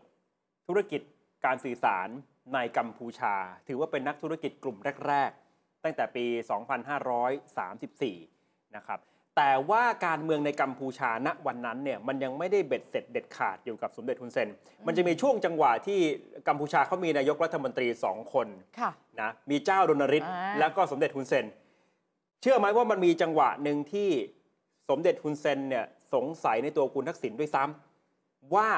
[0.68, 1.02] ธุรกิจ
[1.46, 2.08] การสื่อสาร
[2.54, 3.36] ในกัมพูชา
[3.68, 4.78] ถือว่าเป็นนักธุรกิจกลุ่ม
[5.08, 6.26] แรก ๆ ตั้งแต่ปี
[7.91, 9.00] 2534 นะครับ
[9.38, 14.50] แต่ว่าการเมืองในกัมพูชาณวันนั้นเนี่ยมันยังไม่ได้เบ็ดเสร็จเด็ดขาดอยู่กับสมเด็จฮุนเซน
[14.88, 16.00] มันจะมีช่วงจังหวะที่
[16.48, 18.48] กัมพูชาเขามีนายกรัฐมนตรีสองคน
[18.80, 18.91] ค่ะ
[19.22, 21.46] นะมีเจ้ารณฤทธิ์อ่าแล้วก็สมเด็จฮุนเซน
[22.41, 24.10] เชื่อไหมว่ามันมีจังหวะหนึ่งที่
[24.89, 28.70] สมเด็จฮุนเซนเนี่ยสงสัยในตัวคุณทักษิณด้วยซ้ำว่า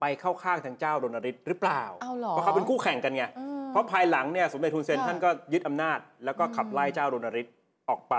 [0.00, 7.54] ไปเข้าข้างทางเจ้ารณฤทธิ์หรือเปล่าเอาเหรอเพราะเขาเป็นคู่แข่งกันไงอืมเพราะภายหลังเนี่ยสมเด็จฮุนเซนค่ะท่านก็ยึดอำนาจ แล้วก็ขับอืมไล่เจ้ารณฤทธิ์
[7.88, 8.16] ออกไป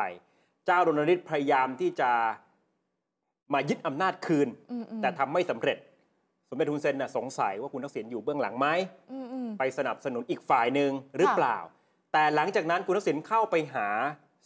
[0.66, 2.12] เจ้ารณฤทธิ์พยายามที่จะ
[3.54, 5.78] มายึดอำนาจคืนอืมอืมแต่ทำไม่สำเร็จ
[6.50, 8.68] สมเด็จฮุนเซนน่ะสงสัยว่าคุณทักษิณอยู่เบื้องหลังไหม
[9.12, 11.58] อืมอืมไปสนับสนุนอีกฝ่ายหนึ่งหรือค่ะเปล่า
[12.14, 13.88] แต่หลังจากนั้นคุณทักษิณเข้าไปหา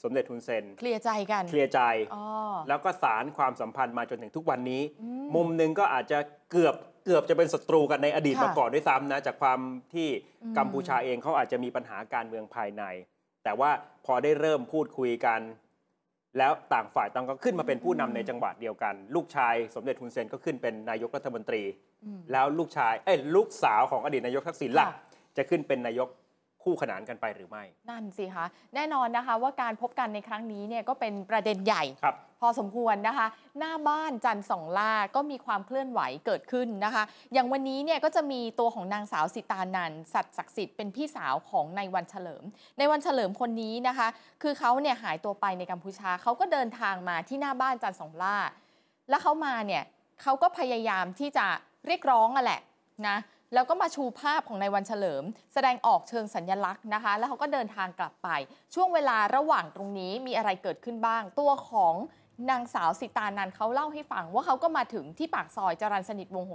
[0.04, 1.80] สมเด็จฮุนเซนเคลียร์ใจกันเคลียร์ใจ
[2.16, 2.24] อ๋อ
[2.68, 6.20] แล้วก็สารความสัมพันธ์มาจนถึงทุกวันนี้อืมมุมหนึ่งก็อาจจะ
[6.52, 6.76] เกือบ
[7.06, 9.60] เกือบจะเป็นศัตรูกันในอดีตค่ะมาก่อนด้วยซ้ำนะจากความ
[9.94, 10.08] ที่
[10.44, 12.84] อืมกัมพูชาเองเขาอาจจะมีปัญหาการเมืองภายใน
[13.44, 13.72] แต่ว่า
[14.06, 15.40] พอได้เริ่มพูดคุยกัน
[16.38, 21.64] แล้วต่างฝ่ายต่างก็ขึ้นมาเป็นผู้นำในจังหวะเดียวกัน ลูกชายสมเด็จฮุนเซนก็ขึ้นเป็นนายกรัฐมนตรี
[22.06, 24.96] อืมแล้วลูกชายเอ้ยลูกสาวของอดีตนายกทักษิณล่ะค่ะ
[25.38, 26.08] จะขึ้นเป็นนายก
[26.64, 28.46] คู่ขนานกันไปหรือไม่ นั่นสิคะ
[28.76, 33.28] แน่นอนนะคะว่าการพบกันในครั้งนี้เนี่ยก็เป็นประเด็นใหญ่ ครับ พอสมควรนะคะ
[33.60, 37.04] หน้าบ้านจันทร์สองล่าก็มีความเคลื่อนไหวเกิดขึ้นนะคะ
[37.34, 42.44] อย่างวันนี้เนี่ยก็จะมีตัวของนางสาวสิตานันท์สัตย์ศักดิ์สิทธิ์เป็นพี่สาวของในายวันเฉลิม
[42.78, 44.08] ในวันเฉลิมคนนี้นะคะ
[44.42, 48.38] คือเขาเนี่ยหายตัวไปในกัมพูชาเขาก็เดินทางมาที่หน้าบ้านจันทร์สองล่า
[49.10, 49.84] แล้วเขามาเนี่ย
[50.22, 51.46] เขาก็พยายามที่จะ
[51.88, 52.62] เรียกร้องอะแหละ
[53.08, 53.18] นะ
[53.54, 55.24] แล้วก็มาชูภาพของนายวันเฉลิม
[55.54, 58.30] แสดงออกเชิงสัญลักษณ์นะคะ แล้วเขาก็เดินทางกลับไป
[58.76, 61.96] ช่วงเวลาระหว่างตรงนี้มีอะไรเกิดขึ้นบ้าง ตัวของ
[62.50, 66.46] นางสาวสิตานันเขาเล่าให้ฟังว่าเขาก็มาถึงที่ปากซอยจรัญสนิทวง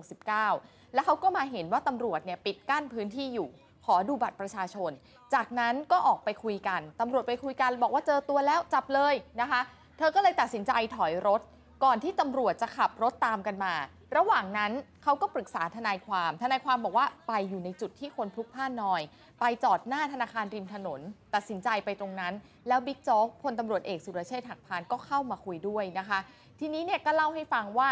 [0.41, 3.49] 69 แล้วเขาก็มาเห็นว่าตำรวจเนี่ยปิดกั้นพื้นที่อยู่
[3.87, 4.91] ขอดูบัตรประชาชน
[5.35, 9.61] จากนั้นก็ออกไปคุยกันตำรวจไปคุยกันบอกว่าเจอตัวแล้วจับเลยนะคะ
[9.99, 11.41] เธอก็เลยตัดสินใจถอยรถ
[11.85, 13.75] ก่อนที่ตำรวจจะขับรถตามกันมา
[14.17, 14.73] ระหว่างนั้น
[15.03, 19.03] เขาก็ปรึกษาทนายความ ทนายความบอกว่าไปอยู่ในจุดที่คนพลุกพล่านหน่อย
[19.41, 21.01] ไปจอดหน้าธนาคารริมถนน
[21.35, 22.33] ตัดสินใจไปตรงนั้น
[22.69, 26.19] แล้วบิ๊กโจ๊กพลตำรวจเอกสุรเชษฐ์หักพานก็เข้ามาคุยด้วยนะคะ
[26.61, 27.89] ทีนี้เนี่ยก็เล่าให้ฟังว่า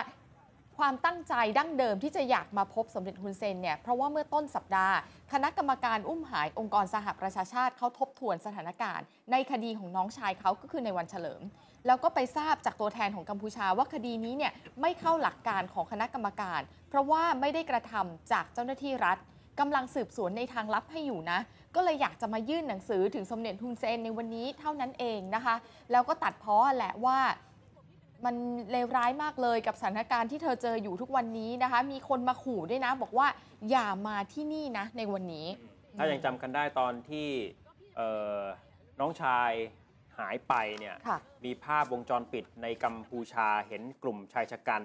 [0.78, 4.96] ความตั้งใจดั้งเดิมที่จะอยากมาพบสมเด็จฮุนเซนเนี่ยเพราะว่าเมื่อต้นสัปดาห์
[5.32, 11.42] คณะกรรมการอุ้มหายองค์กรสหประชาชาติเขาทบทวนสถานการณ์ ในคดีของน้องชายเขาก็คือในวันเฉลิม
[11.86, 19.18] แล้วก็ไปทราบจากตัวแทนของกัมพูชาว่าคดีนี้เนี่ยไม่เข้าหลักการของคณะกรรมการ เพราะว่าไม่ได้กระทำจากเจ้าหน้าที่รัฐ
[19.60, 21.38] กำลังสืบสวนในทางลับให้อยู่นะ
[21.74, 25.54] ก็เลยอยากจะมายื่นหนังสือถึงสมเด็จฮุนเซนในวันนี้เท่านั้นเองนะคะ
[25.92, 27.18] แล้วก็ตัดพ้อแหละว่า
[28.24, 28.34] มัน
[28.70, 33.28] เลวร้ายมากเลยกับสถานการณ์ที่เธอเจออยู่ทุกวันนี้นะคะ มีคนมาขู่ด้วยนะ บอกว่า
[33.70, 35.46] อย่ามาที่นี่นะ ในวันนี้
[35.98, 37.28] ถ้ายังจำกันได้ตอนที่
[37.96, 38.08] เอ่
[38.38, 38.40] อ
[39.00, 39.50] น้องชาย
[40.18, 44.82] หายไปเนี่ย ค่ะ มีภาพวงจรปิดในกัมพูชาเห็นกลุ่มชายชะกัน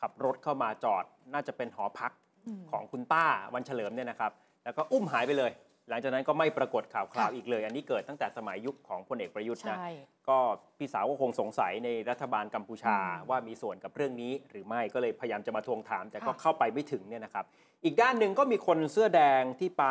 [0.00, 2.12] ขับรถเข้ามาจอด น่าจะเป็นหอพัก
[2.46, 4.32] อืมของคุณต้าวันเฉลิมเนี่ยนะครับ
[4.64, 5.50] แล้วก็อุ้มหายไปเลย
[5.88, 9.90] หลังจากนั้นก็ไม่ปรากฏข่าวคราวค่ะอีกเลย อันนี้เกิดตั้งแต่สมัยยุคของพลเอกประยุทธ์นะใช่
[10.28, 10.38] ก็
[10.78, 17.44] พี่สาวก็คงสงสัยในรัฐบาลกัมพูชาอืมว่ามีส่วนกับเรื่องนี้ หรือไม่ก็เลยพยายามจะมาทวงถาม แต่ก็ค่ะเข้าไปไม่ถึงเนี่ยนะครับ
[17.84, 19.84] อีกด้านหนึ่งก็มีคนเสื้อแดงที่ไป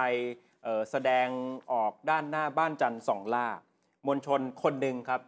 [0.64, 1.28] เอ่อแสดง
[1.72, 3.48] ออกด้านหน้าบ้านจันทร์สองล่า
[4.06, 5.22] มวลชนคนหนึ่งครับ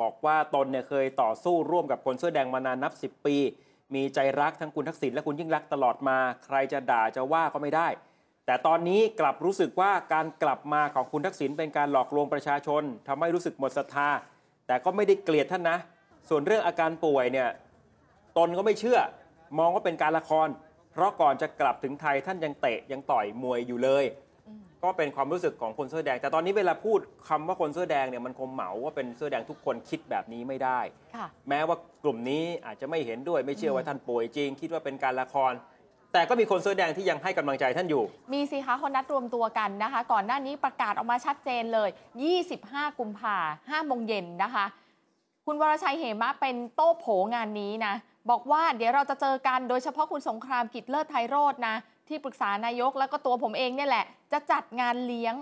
[0.00, 3.36] บอกว่าตนเนี่ยเคยต่อสู้ร่วมกับคนเสื้อแดงมานานนับ 10 ปี
[3.94, 7.88] มีใจรักทั้งคุณทักษิณและคุณยิ่งรักษณ์ตลอดมา ใครจะด่าจะว่าก็ไม่ได้
[8.46, 14.08] แต่ตอนนี้กลับรู้สึกว่าการกลับมาของคุณทักษิณเป็นการหลอกลวงประชาชนทำให้รู้สึกหมดศรัทธา
[14.66, 15.78] แต่ก็ไม่ได้เกลียดท่านนะ
[16.28, 17.48] ส่วนเรื่องอาการป่วยเนี่ย
[18.38, 18.98] ตนก็ไม่เชื่อ
[19.58, 20.48] มองว่าเป็นการละคร
[20.92, 24.04] เพราะก่อนจะกลับถึงไทยท่านยังเตะยังต่อยมวยอยู่เลย
[24.48, 30.80] อืมก็เป็นความรู้สึกของคนเสื้อแดง แต่ตอนนี้เวลาพูดคำว่าคนเสื้อแดงเนี่ยมันคงเหมาว่าเป็นเสื้อแดงทุกคนคิดแบบนี้ไม่ได้
[31.14, 35.52] ค่ะแม้ว่ากลุ่มนี้อาจจะไม่เห็นด้วยไม่เชื่อว่าอืมท่านป่วยจริง คิดว่าเป็นการละคร
[36.12, 38.02] แต่ก็มีคนเสื้อแดงที่ยังให้กำลังใจท่านอยู่
[38.32, 41.90] มีสิคะเขานัดรวมตัวกันนะคะ ก่อนหน้านี้ประกาศออกมาชัดเจนเลย
[42.44, 43.36] 25 กุมภา
[43.66, 44.66] 5โมงเย็นนะคะ
[45.46, 47.94] คุณวรชัยเหมะเป็นโต้โผงานนี้นะ
[48.30, 51.76] บอกว่าเดี๋ยวเราจะเจอกันโดยเฉพาะคุณสงครามกิจเลิศไทยโรจน์นะ
[52.08, 55.34] ที่ปรึกษานายกแล้วก็ตัวผมเองเนี่ยแหละ จะจัดงานเลี้ยง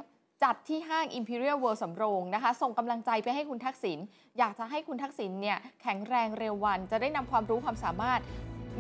[0.45, 3.99] จัดที่ห้าง Imperial World สำโรงนะคะ ส่งกำลังใจไปให้คุณทักษิณ
[4.39, 8.21] อยากจะให้คุณทักษิณเนี่ยแข็งแรงเร็ววัน จะได้นำความรู้ความสามารถ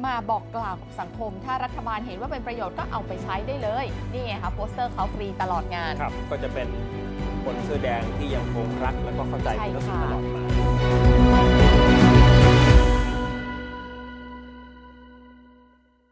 [0.06, 6.68] มาบอกกล่าวกับสังคม ถ้ารัฐบาลเห็นว่าเป็นประโยชน์ก็เอาไปใช้ได้เลย นี่ไงคะโปสเตอร์เขาฟรีตลอดงาน ครับ ก็จะเป็น
[7.44, 11.57] คนเสื้อแดงที่ยังคงรักและก็เข้าใจใช่คุณทักษิณค่ะตลอดมา